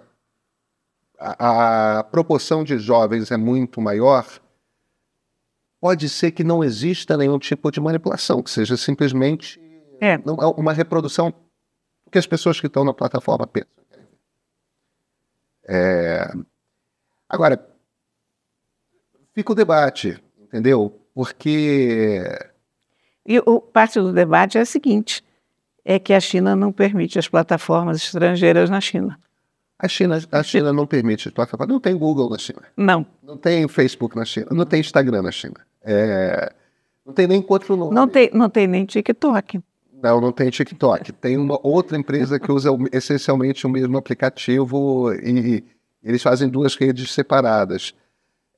a, 1.17 1.99
a 1.99 2.03
proporção 2.03 2.63
de 2.63 2.77
jovens 2.77 3.31
é 3.31 3.37
muito 3.37 3.81
maior, 3.81 4.27
pode 5.83 6.07
ser 6.07 6.31
que 6.31 6.45
não 6.45 6.63
exista 6.63 7.17
nenhum 7.17 7.37
tipo 7.37 7.69
de 7.69 7.81
manipulação, 7.81 8.41
que 8.41 8.49
seja 8.49 8.77
simplesmente 8.77 9.59
é. 9.99 10.17
uma 10.55 10.71
reprodução 10.71 11.29
do 12.05 12.09
que 12.09 12.17
as 12.17 12.25
pessoas 12.25 12.57
que 12.57 12.67
estão 12.67 12.85
na 12.85 12.93
plataforma 12.93 13.45
pensam. 13.45 13.69
É... 15.67 16.31
Agora, 17.27 17.67
fica 19.33 19.51
o 19.51 19.55
debate, 19.55 20.23
entendeu? 20.39 21.01
Porque. 21.13 22.23
E 23.25 23.39
o 23.39 23.59
parte 23.59 23.99
do 23.99 24.13
debate 24.13 24.57
é 24.57 24.61
a 24.61 24.65
seguinte: 24.65 25.21
é 25.83 25.99
que 25.99 26.13
a 26.13 26.19
China 26.21 26.55
não 26.55 26.71
permite 26.71 27.19
as 27.19 27.27
plataformas 27.27 27.97
estrangeiras 27.97 28.69
na 28.69 28.79
China. 28.79 29.19
A 29.83 29.87
China, 29.89 30.17
a 30.31 30.41
China 30.41 30.71
não 30.71 30.87
permite 30.87 31.29
plataformas. 31.29 31.67
Não 31.67 31.77
tem 31.77 31.97
Google 31.97 32.29
na 32.29 32.37
China. 32.37 32.61
Não. 32.77 33.05
Não 33.21 33.35
tem 33.35 33.67
Facebook 33.67 34.15
na 34.15 34.23
China. 34.23 34.47
Não 34.51 34.65
tem 34.65 34.79
Instagram 34.79 35.21
na 35.21 35.31
China. 35.31 35.55
É, 35.81 36.53
não 37.05 37.13
tem 37.13 37.27
nem 37.27 37.45
outro 37.45 37.75
nome. 37.75 37.93
Não 37.93 38.07
tem, 38.07 38.29
não 38.33 38.49
tem 38.49 38.65
nem 38.65 38.85
TikTok. 38.85 39.59
Não, 40.01 40.21
não 40.21 40.31
tem 40.31 40.49
TikTok. 40.49 41.11
Tem 41.11 41.35
uma 41.35 41.59
outra 41.61 41.97
empresa 41.97 42.39
que 42.39 42.49
usa 42.49 42.69
essencialmente 42.93 43.67
o 43.67 43.69
mesmo 43.69 43.97
aplicativo 43.97 45.13
e 45.15 45.65
eles 46.01 46.23
fazem 46.23 46.47
duas 46.47 46.75
redes 46.75 47.11
separadas, 47.11 47.93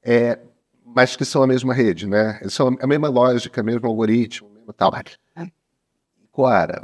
é, 0.03 0.38
mas 0.85 1.15
que 1.15 1.25
são 1.25 1.41
a 1.41 1.47
mesma 1.47 1.73
rede, 1.73 2.07
né? 2.07 2.39
São 2.49 2.77
a 2.79 2.85
mesma 2.85 3.09
lógica, 3.09 3.63
o 3.63 3.65
mesmo 3.65 3.88
algoritmo, 3.88 4.47
mesmo 4.51 4.71
tal. 4.73 4.93
Agora, 6.31 6.83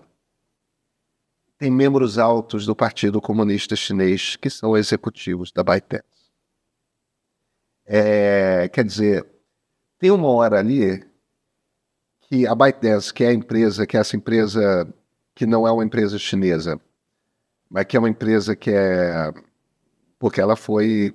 tem 1.62 1.70
membros 1.70 2.18
altos 2.18 2.66
do 2.66 2.76
Partido 2.76 3.22
Comunista 3.22 3.76
Chinês 3.76 4.36
que 4.36 4.50
são 4.50 4.76
executivos 4.76 5.52
da 5.52 5.64
ByteDance. 5.64 6.32
É, 7.86 8.68
quer 8.74 8.84
dizer, 8.84 9.28
tem 10.00 10.10
uma 10.10 10.28
hora 10.30 10.58
ali 10.58 11.06
que 12.22 12.48
a 12.48 12.56
ByteDance, 12.56 13.14
que 13.14 13.24
é 13.24 13.28
a 13.28 13.34
empresa, 13.34 13.86
que 13.86 13.96
é 13.96 14.00
essa 14.00 14.16
empresa 14.16 14.92
que 15.36 15.46
não 15.46 15.68
é 15.68 15.72
uma 15.72 15.84
empresa 15.84 16.18
chinesa, 16.18 16.82
mas 17.70 17.86
que 17.86 17.96
é 17.96 18.00
uma 18.00 18.10
empresa 18.10 18.56
que 18.56 18.72
é 18.72 19.32
porque 20.18 20.42
ela 20.42 20.56
foi 20.56 21.14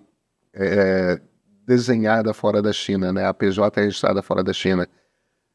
é, 0.53 1.21
desenhada 1.67 2.33
fora 2.33 2.63
da 2.63 2.73
China, 2.73 3.13
né? 3.13 3.27
A 3.27 3.35
PJ 3.35 3.81
é 3.81 3.83
registrada 3.83 4.23
fora 4.23 4.45
da 4.45 4.53
China. 4.53 4.89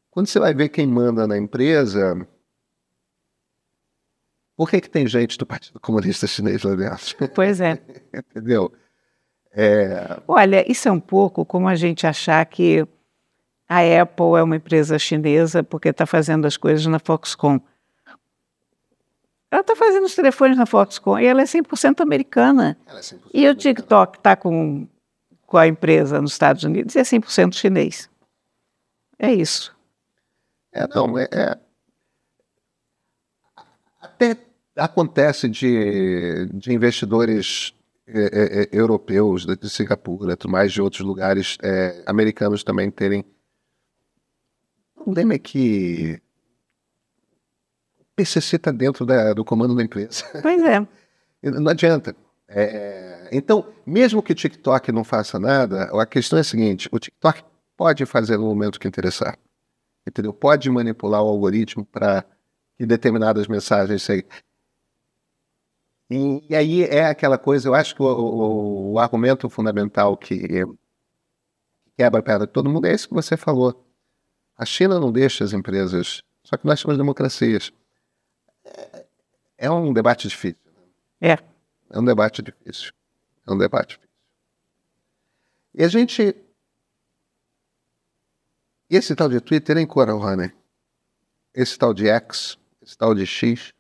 Quando 0.09 0.27
você 0.27 0.37
vai 0.37 0.53
ver 0.53 0.67
quem 0.67 0.85
manda 0.85 1.25
na 1.25 1.37
empresa, 1.37 2.27
por 4.61 4.69
que, 4.69 4.79
que 4.79 4.89
tem 4.91 5.07
gente 5.07 5.39
do 5.39 5.45
Partido 5.47 5.79
Comunista 5.79 6.27
Chinês 6.27 6.61
lá 6.61 6.75
dentro? 6.75 7.27
Pois 7.29 7.59
é. 7.59 7.81
Entendeu? 8.13 8.71
É, 9.51 10.21
Olha, 10.27 10.71
isso 10.71 10.87
é 10.87 10.91
um 10.91 10.99
pouco 10.99 11.43
como 11.43 11.67
a 11.67 11.73
gente 11.73 12.05
achar 12.05 12.45
que 12.45 12.87
a 13.67 13.79
Apple 14.03 14.37
é 14.37 14.43
uma 14.43 14.57
empresa 14.57 14.99
chinesa 14.99 15.63
porque 15.63 15.89
está 15.89 16.05
fazendo 16.05 16.45
as 16.45 16.57
coisas 16.57 16.85
na 16.85 16.99
Foxconn. 16.99 17.59
Ela 19.49 19.61
está 19.61 19.75
fazendo 19.75 20.03
os 20.05 20.13
telefones 20.13 20.55
na 20.55 20.67
Foxconn 20.67 21.19
e 21.19 21.25
ela 21.25 21.41
é 21.41 21.45
100% 21.45 21.99
americana. 21.99 22.77
ela 22.85 22.99
é 22.99 23.01
100% 23.01 23.19
E 23.33 23.49
o 23.49 23.55
TikTok 23.55 24.19
está 24.19 24.35
com, 24.35 24.87
com 25.47 25.57
a 25.57 25.65
empresa 25.65 26.21
nos 26.21 26.33
Estados 26.33 26.63
Unidos 26.63 26.93
e 26.93 26.99
é 26.99 27.01
100% 27.01 27.55
chinês. 27.55 28.07
É 29.17 29.33
isso. 29.33 29.75
É, 30.71 30.87
não, 30.87 31.17
é, 31.17 31.27
é- 31.31 31.57
Até 33.99 34.50
acontece 34.75 35.47
de, 35.49 36.45
de 36.53 36.73
investidores 36.73 37.73
é, 38.07 38.19
é, 38.19 38.63
é, 38.63 38.69
europeus, 38.71 39.45
de 39.45 39.69
Singapura, 39.69 40.37
mais, 40.47 40.71
de 40.71 40.81
outros 40.81 41.01
lugares 41.01 41.57
é, 41.61 42.03
americanos 42.05 42.63
também 42.63 42.89
terem. 42.91 43.23
O 44.95 45.03
problema 45.03 45.33
é 45.33 45.39
que 45.39 46.21
o 47.99 48.03
PCC 48.15 48.57
está 48.57 48.71
dentro 48.71 49.05
da- 49.05 49.33
do 49.33 49.43
comando 49.45 49.75
da 49.75 49.83
empresa. 49.83 50.25
Pois 50.41 50.61
é. 50.61 50.79
Não 51.43 51.71
adianta. 51.71 52.15
É, 52.47 53.29
então, 53.31 53.73
mesmo 53.85 54.21
que 54.21 54.33
o 54.33 54.35
TikTok 54.35 54.91
não 54.91 55.03
faça 55.05 55.39
nada, 55.39 55.85
a 55.99 56.05
questão 56.05 56.37
é 56.37 56.41
a 56.41 56.43
seguinte: 56.43 56.87
o 56.91 56.99
TikTok 56.99 57.43
pode 57.77 58.05
fazer 58.05 58.37
no 58.37 58.43
momento 58.43 58.79
que 58.79 58.87
interessar. 58.87 59.39
Entendeu? 60.05 60.33
Pode 60.33 60.69
manipular 60.69 61.23
o 61.23 61.27
algoritmo 61.27 61.85
para 61.85 62.25
que 62.77 62.85
determinadas 62.85 63.47
mensagens 63.47 64.01
cheguem. 64.01 64.25
E, 66.11 66.43
e 66.49 66.55
aí 66.55 66.83
é 66.83 67.05
aquela 67.05 67.37
coisa, 67.37 67.69
eu 67.69 67.73
acho 67.73 67.95
que 67.95 68.01
o, 68.01 68.05
o- 68.05 68.91
o 68.93 68.99
argumento 68.99 69.49
fundamental 69.49 70.17
que 70.17 70.65
quebra 71.97 72.19
a 72.19 72.23
perna 72.23 72.45
de 72.45 72.51
todo 72.51 72.69
mundo 72.69 72.85
é 72.85 72.91
esse 72.91 73.07
que 73.07 73.13
você 73.13 73.37
falou. 73.37 73.85
A 74.57 74.65
China 74.65 74.99
não 74.99 75.09
deixa 75.11 75.43
as 75.45 75.53
empresas, 75.53 76.21
só 76.43 76.57
que 76.57 76.65
nós 76.67 76.81
temos 76.81 76.97
democracias. 76.97 77.71
É, 78.65 79.05
é 79.59 79.71
um 79.71 79.93
debate 79.93 80.27
difícil. 80.27 80.59
É. 81.21 81.37
É 81.89 81.97
um 81.99 82.03
debate 82.03 82.41
difícil. 82.41 82.91
É 83.47 83.51
um 83.53 83.57
debate 83.57 83.91
difícil. 83.91 84.09
E 85.73 85.83
a 85.83 85.87
gente. 85.87 86.35
E 88.89 88.97
esse 88.97 89.15
tal 89.15 89.29
de 89.29 89.39
Twitter, 89.39 89.77
hein, 89.77 89.87
Cora 89.87 90.11
Rony? 90.11 90.51
Esse 91.53 91.77
tal 91.77 91.93
de 91.93 92.07
X, 92.09 92.57
esse 92.81 92.97
tal 92.97 93.15
de 93.15 93.25
X, 93.25 93.73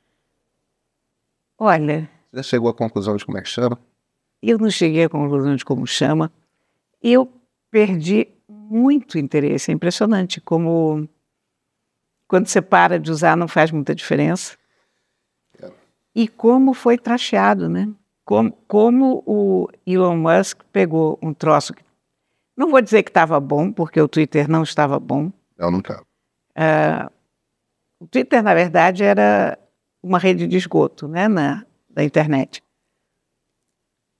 Olha, 1.57 2.09
já 2.33 2.43
chegou 2.43 2.69
à 2.69 2.73
conclusão 2.73 3.15
de 3.15 3.25
como 3.25 3.37
é 3.37 3.41
que 3.41 3.49
chama? 3.49 3.79
eu 4.41 4.57
não 4.57 4.69
cheguei 4.69 5.03
à 5.03 5.09
conclusão 5.09 5.55
de 5.55 5.63
como 5.63 5.85
chama. 5.85 6.31
Eu 7.01 7.31
perdi 7.69 8.27
muito 8.49 9.19
interesse. 9.19 9.71
É 9.71 9.73
impressionante 9.73 10.41
como 10.41 11.07
quando 12.27 12.47
você 12.47 12.61
para 12.61 12.99
de 12.99 13.11
usar 13.11 13.37
não 13.37 13.47
faz 13.47 13.71
muita 13.71 13.93
diferença. 13.93 14.57
E 16.13 16.27
como 16.27 16.73
foi 16.73 16.97
tracheado, 16.97 17.69
né? 17.69 17.87
Como, 18.25 18.51
como 18.67 19.23
o 19.25 19.69
Elon 19.85 20.17
Musk 20.17 20.61
pegou 20.71 21.17
um 21.21 21.33
troço 21.33 21.73
que 21.73 21.83
não 22.57 22.69
vou 22.69 22.81
dizer 22.81 23.03
que 23.03 23.09
estava 23.09 23.39
bom, 23.39 23.71
porque 23.71 23.99
o 23.99 24.07
Twitter 24.07 24.49
não 24.49 24.63
estava 24.63 24.99
bom. 24.99 25.31
Não, 25.57 25.71
não 25.71 25.81
tá. 25.81 26.03
O 27.99 28.07
Twitter, 28.07 28.43
na 28.43 28.53
verdade, 28.53 29.03
era 29.03 29.57
uma 30.03 30.19
rede 30.19 30.47
de 30.47 30.57
esgoto 30.57 31.07
né, 31.07 31.27
na, 31.27 31.65
da 31.93 32.03
internet. 32.03 32.63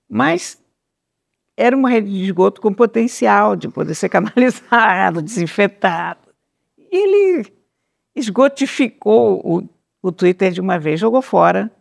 Mas 0.10 0.62
era 1.56 1.76
uma 1.76 1.90
rede 1.90 2.10
de 2.10 2.26
esgoto 2.26 2.62
com 2.62 2.74
potencial 2.74 3.56
de 3.56 3.70
poder 3.70 3.96
ser 3.96 4.10
canalizado, 4.10 5.22
desinfetado. 5.24 6.34
Ele 6.78 7.46
esgotificou 8.16 9.42
o, 9.44 9.70
o 10.02 10.12
Twitter 10.12 10.52
de 10.52 10.60
uma 10.60 10.80
vez, 10.80 11.00
jogou 11.00 11.22
fora. 11.22 11.72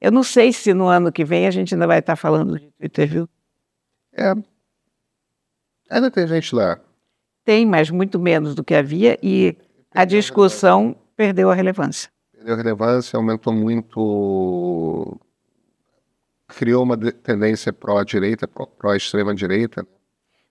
Eu 0.00 0.10
não 0.10 0.22
sei 0.22 0.52
se 0.52 0.72
no 0.72 0.86
ano 0.86 1.12
que 1.12 1.24
vem 1.24 1.46
a 1.46 1.50
gente 1.50 1.74
ainda 1.74 1.86
vai 1.86 1.98
estar 1.98 2.16
falando 2.16 2.58
de 2.58 2.70
Twitter, 2.70 3.08
viu? 3.08 3.28
É. 4.12 4.32
Ainda 5.90 6.10
tem 6.10 6.26
gente 6.26 6.54
lá. 6.54 6.80
Tem, 7.44 7.66
mas 7.66 7.90
muito 7.90 8.18
menos 8.18 8.54
do 8.54 8.62
que 8.62 8.74
havia, 8.74 9.18
e 9.22 9.56
a 9.90 10.04
discussão 10.04 10.96
perdeu 11.16 11.50
a 11.50 11.54
relevância. 11.54 12.10
Perdeu 12.40 12.56
relevância, 12.56 13.18
aumentou 13.18 13.52
muito. 13.52 15.20
Criou 16.48 16.82
uma 16.82 16.96
tendência 16.96 17.70
pró-direita, 17.70 18.48
pró- 18.48 18.64
pró-extrema-direita. 18.64 19.86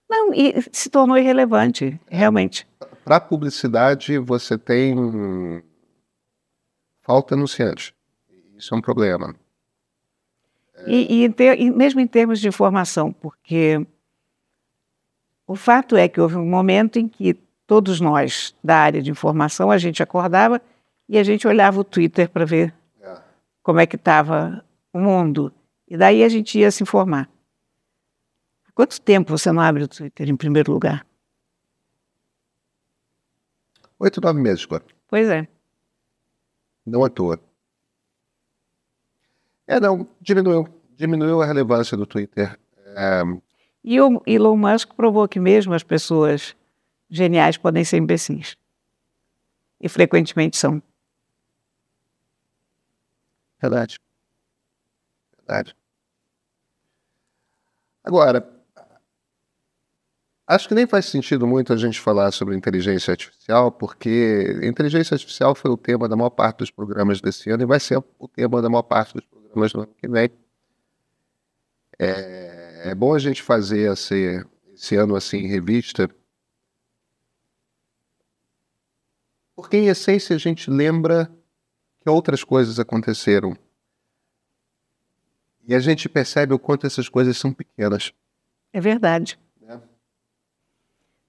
Não, 0.07 0.31
e 0.31 0.53
se 0.71 0.87
tornou 0.87 1.17
irrelevante, 1.17 1.99
realmente. 2.07 2.67
Para 3.03 3.19
publicidade, 3.19 4.19
você 4.19 4.55
tem 4.55 5.63
falta 7.01 7.33
anunciante. 7.33 7.95
Isso 8.55 8.75
é 8.75 8.77
um 8.77 8.81
problema. 8.81 9.35
E, 10.85 11.23
e 11.23 11.29
ter- 11.29 11.59
e 11.59 11.71
mesmo 11.71 11.99
em 11.99 12.07
termos 12.07 12.39
de 12.39 12.47
informação, 12.47 13.11
porque 13.11 13.83
o 15.47 15.55
fato 15.55 15.95
é 15.97 16.07
que 16.07 16.21
houve 16.21 16.35
um 16.35 16.45
momento 16.47 16.99
em 16.99 17.07
que 17.07 17.33
todos 17.65 17.99
nós 17.99 18.55
da 18.63 18.77
área 18.77 19.01
de 19.01 19.09
informação, 19.09 19.71
a 19.71 19.77
gente 19.79 20.03
acordava 20.03 20.61
e 21.09 21.17
a 21.17 21.23
gente 21.23 21.47
olhava 21.47 21.79
o 21.79 21.83
Twitter 21.83 22.29
para 22.29 22.45
ver 22.45 22.73
como 23.63 23.79
é 23.79 23.87
que 23.87 23.95
estava 23.95 24.63
o 24.93 24.99
mundo. 24.99 25.51
E 25.87 25.97
daí 25.97 26.23
a 26.23 26.29
gente 26.29 26.59
ia 26.59 26.69
se 26.69 26.83
informar. 26.83 27.27
Há 28.67 28.71
quanto 28.71 29.01
tempo 29.01 29.35
você 29.35 29.51
não 29.51 29.61
abre 29.61 29.83
o 29.83 29.87
Twitter 29.87 30.29
em 30.29 30.37
primeiro 30.37 30.71
lugar? 30.71 31.05
Oito, 33.97 34.21
nove 34.21 34.39
meses 34.39 34.63
agora. 34.63 34.85
Pois 35.07 35.27
é. 35.27 35.47
Não 36.85 37.03
à 37.03 37.09
toa. 37.09 37.39
É, 39.67 39.79
não, 39.79 40.07
diminuiu. 40.21 40.67
Diminuiu 40.95 41.41
a 41.41 41.45
relevância 41.45 41.97
do 41.97 42.05
Twitter. 42.05 42.57
É, 42.95 43.21
E 43.83 43.99
o 43.99 44.21
Elon 44.25 44.55
Musk 44.57 44.93
provou 44.93 45.27
que 45.27 45.39
mesmo 45.39 45.73
as 45.73 45.83
pessoas 45.83 46.55
geniais 47.09 47.57
podem 47.57 47.83
ser 47.83 47.97
imbecis. 47.97 48.55
E 49.81 49.89
frequentemente 49.89 50.57
são. 50.57 50.81
Verdade. 53.61 53.97
Verdade. 55.37 55.75
Agora, 58.03 58.39
acho 60.47 60.67
que 60.67 60.73
nem 60.75 60.87
faz 60.87 61.05
sentido 61.05 61.45
muito 61.47 61.71
a 61.73 61.77
gente 61.77 61.99
falar 61.99 62.31
sobre 62.31 62.55
inteligência 62.55 63.11
artificial, 63.11 63.71
porque 63.71 64.59
inteligência 64.63 65.13
artificial 65.15 65.55
foi 65.55 65.71
o 65.71 65.77
tema 65.77 66.07
da 66.09 66.15
maior 66.15 66.29
parte 66.31 66.59
dos 66.59 66.71
programas 66.71 67.21
desse 67.21 67.49
ano 67.49 67.63
e 67.63 67.65
vai 67.65 67.79
ser 67.79 67.97
o 68.17 68.27
tema 68.27 68.61
da 68.61 68.69
maior 68.69 68.83
parte 68.83 69.13
dos 69.13 69.25
programas 69.25 69.71
do 69.71 69.81
ano 69.81 69.93
que 69.95 70.07
vem. 70.07 70.29
É, 71.97 72.89
é 72.91 72.95
bom 72.95 73.13
a 73.13 73.19
gente 73.19 73.41
fazer 73.41 73.91
esse, 73.91 74.43
esse 74.73 74.95
ano 74.95 75.15
assim 75.15 75.37
em 75.37 75.47
revista, 75.47 76.09
porque 79.55 79.77
em 79.77 79.87
essência 79.87 80.35
a 80.35 80.39
gente 80.39 80.69
lembra 80.71 81.29
que 82.01 82.09
outras 82.09 82.43
coisas 82.43 82.79
aconteceram. 82.79 83.55
E 85.67 85.75
a 85.75 85.79
gente 85.79 86.09
percebe 86.09 86.53
o 86.53 86.59
quanto 86.59 86.87
essas 86.87 87.07
coisas 87.09 87.37
são 87.37 87.53
pequenas. 87.53 88.11
É 88.73 88.79
verdade. 88.79 89.37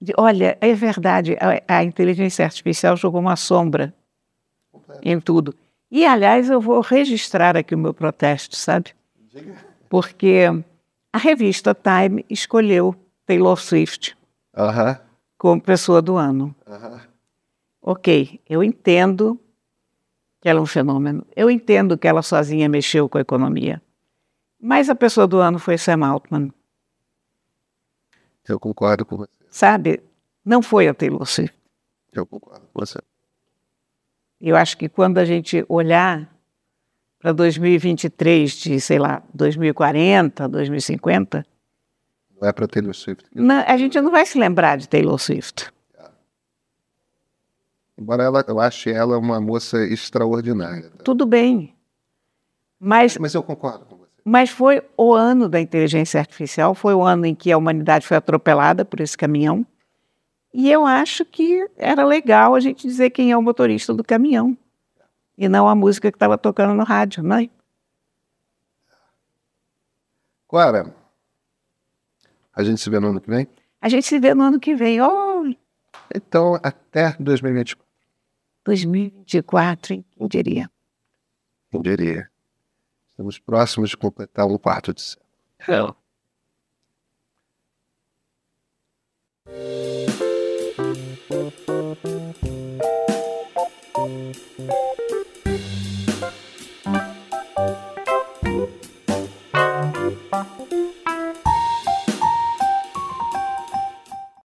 De- 0.01 0.13
Olha, 0.17 0.57
é 0.59 0.73
verdade, 0.73 1.37
a, 1.39 1.77
a 1.77 1.83
inteligência 1.83 2.43
artificial 2.43 2.97
jogou 2.97 3.21
uma 3.21 3.35
sombra 3.35 3.93
em 5.03 5.19
tudo. 5.19 5.53
E, 5.91 6.05
aliás, 6.05 6.49
eu 6.49 6.59
vou 6.59 6.81
registrar 6.81 7.55
aqui 7.55 7.75
o 7.75 7.77
meu 7.77 7.93
protesto, 7.93 8.55
sabe? 8.55 8.95
Porque 9.87 10.45
a 11.13 11.17
revista 11.17 11.75
Time 11.75 12.25
escolheu 12.29 12.95
Taylor 13.25 13.59
Swift 13.59 14.17
Aham, 14.57 14.99
como 15.37 15.61
pessoa 15.61 16.01
do 16.01 16.17
ano. 16.17 16.55
aham. 16.65 17.01
Ok, 17.81 18.39
eu 18.49 18.63
entendo 18.63 19.39
que 20.41 20.49
ela 20.49 20.59
é 20.59 20.61
um 20.61 20.65
fenômeno, 20.65 21.25
eu 21.35 21.49
entendo 21.49 21.97
que 21.97 22.07
ela 22.07 22.21
sozinha 22.23 22.67
mexeu 22.67 23.07
com 23.07 23.17
a 23.17 23.21
economia. 23.21 23.81
Mas 24.59 24.89
a 24.89 24.95
pessoa 24.95 25.27
do 25.27 25.37
ano 25.37 25.59
foi 25.59 25.77
Sam 25.77 26.05
Altman, 26.05 26.51
Eu 28.47 28.59
concordo 28.59 29.05
com 29.05 29.17
você. 29.17 29.29
sabe? 29.49 30.01
Não 30.43 30.61
foi 30.61 30.87
a 30.87 30.93
Taylor 30.93 31.25
Swift. 31.25 31.55
Eu 32.11 32.25
concordo 32.25 32.65
com 32.73 32.79
você. 32.79 32.99
Eu 34.39 34.55
acho 34.55 34.75
que 34.77 34.89
quando 34.89 35.19
a 35.19 35.25
gente 35.25 35.63
olhar 35.69 36.27
para 37.19 37.31
2023, 37.31 38.51
de, 38.53 38.81
sei 38.81 38.97
lá, 38.97 39.21
2040, 39.33 40.49
2050, 40.49 41.45
Não 42.41 42.49
é 42.49 42.51
para 42.51 42.67
Taylor 42.67 42.95
Swift. 42.95 43.23
na- 43.33 43.63
a 43.65 43.77
gente 43.77 44.01
não 44.01 44.09
vai 44.09 44.25
se 44.25 44.39
lembrar 44.39 44.77
de 44.77 44.89
Taylor 44.89 45.19
Swift. 45.19 45.71
Embora 48.01 48.23
ela, 48.23 48.43
eu 48.47 48.59
ache 48.59 48.89
ela 48.91 49.15
uma 49.15 49.39
moça 49.39 49.77
extraordinária. 49.85 50.89
tá? 50.89 51.03
Tudo 51.03 51.23
bem. 51.23 51.75
Mas 52.79 53.15
Mas 53.15 53.35
eu 53.35 53.43
concordo 53.43 53.85
com 53.85 53.95
você. 53.95 54.09
Mas 54.25 54.49
foi 54.49 54.81
o 54.97 55.13
ano 55.13 55.47
da 55.47 55.61
inteligência 55.61 56.19
artificial, 56.19 56.73
foi 56.73 56.95
o 56.95 57.03
ano 57.03 57.27
em 57.27 57.35
que 57.35 57.51
a 57.51 57.57
humanidade 57.57 58.07
foi 58.07 58.17
atropelada 58.17 58.83
por 58.83 58.99
esse 59.01 59.15
caminhão. 59.15 59.63
E 60.51 60.69
eu 60.71 60.83
acho 60.83 61.23
que 61.23 61.69
era 61.77 62.03
legal 62.03 62.55
a 62.55 62.59
gente 62.59 62.87
dizer 62.87 63.11
quem 63.11 63.31
é 63.31 63.37
o 63.37 63.41
motorista 63.41 63.93
do 63.93 64.03
caminhão. 64.03 64.57
E 65.37 65.47
não 65.47 65.69
a 65.69 65.75
música 65.75 66.11
que 66.11 66.15
estava 66.15 66.39
tocando 66.39 66.73
no 66.73 66.83
rádio, 66.83 67.21
não 67.21 67.37
é? 67.37 67.49
Clara, 70.47 70.91
a 72.51 72.63
gente 72.63 72.81
se 72.81 72.89
vê 72.89 72.99
no 72.99 73.09
ano 73.09 73.21
que 73.21 73.29
vem? 73.29 73.47
A 73.79 73.87
gente 73.87 74.07
se 74.07 74.19
vê 74.19 74.33
no 74.33 74.43
ano 74.43 74.59
que 74.59 74.73
vem. 74.73 74.99
Oh, 75.01 75.53
Então, 76.13 76.59
até 76.63 77.15
2024. 77.19 77.80
2024, 78.65 79.93
hein? 79.93 80.05
Quem 80.17 80.27
diria? 80.27 80.71
Quem 81.71 81.81
diria? 81.81 82.29
Estamos 83.09 83.39
próximos 83.39 83.89
de 83.91 83.97
completar 83.97 84.45
um 84.45 84.57
quarto 84.57 84.93
de 84.93 85.01
século. 85.01 85.95
Oh. 89.47 90.20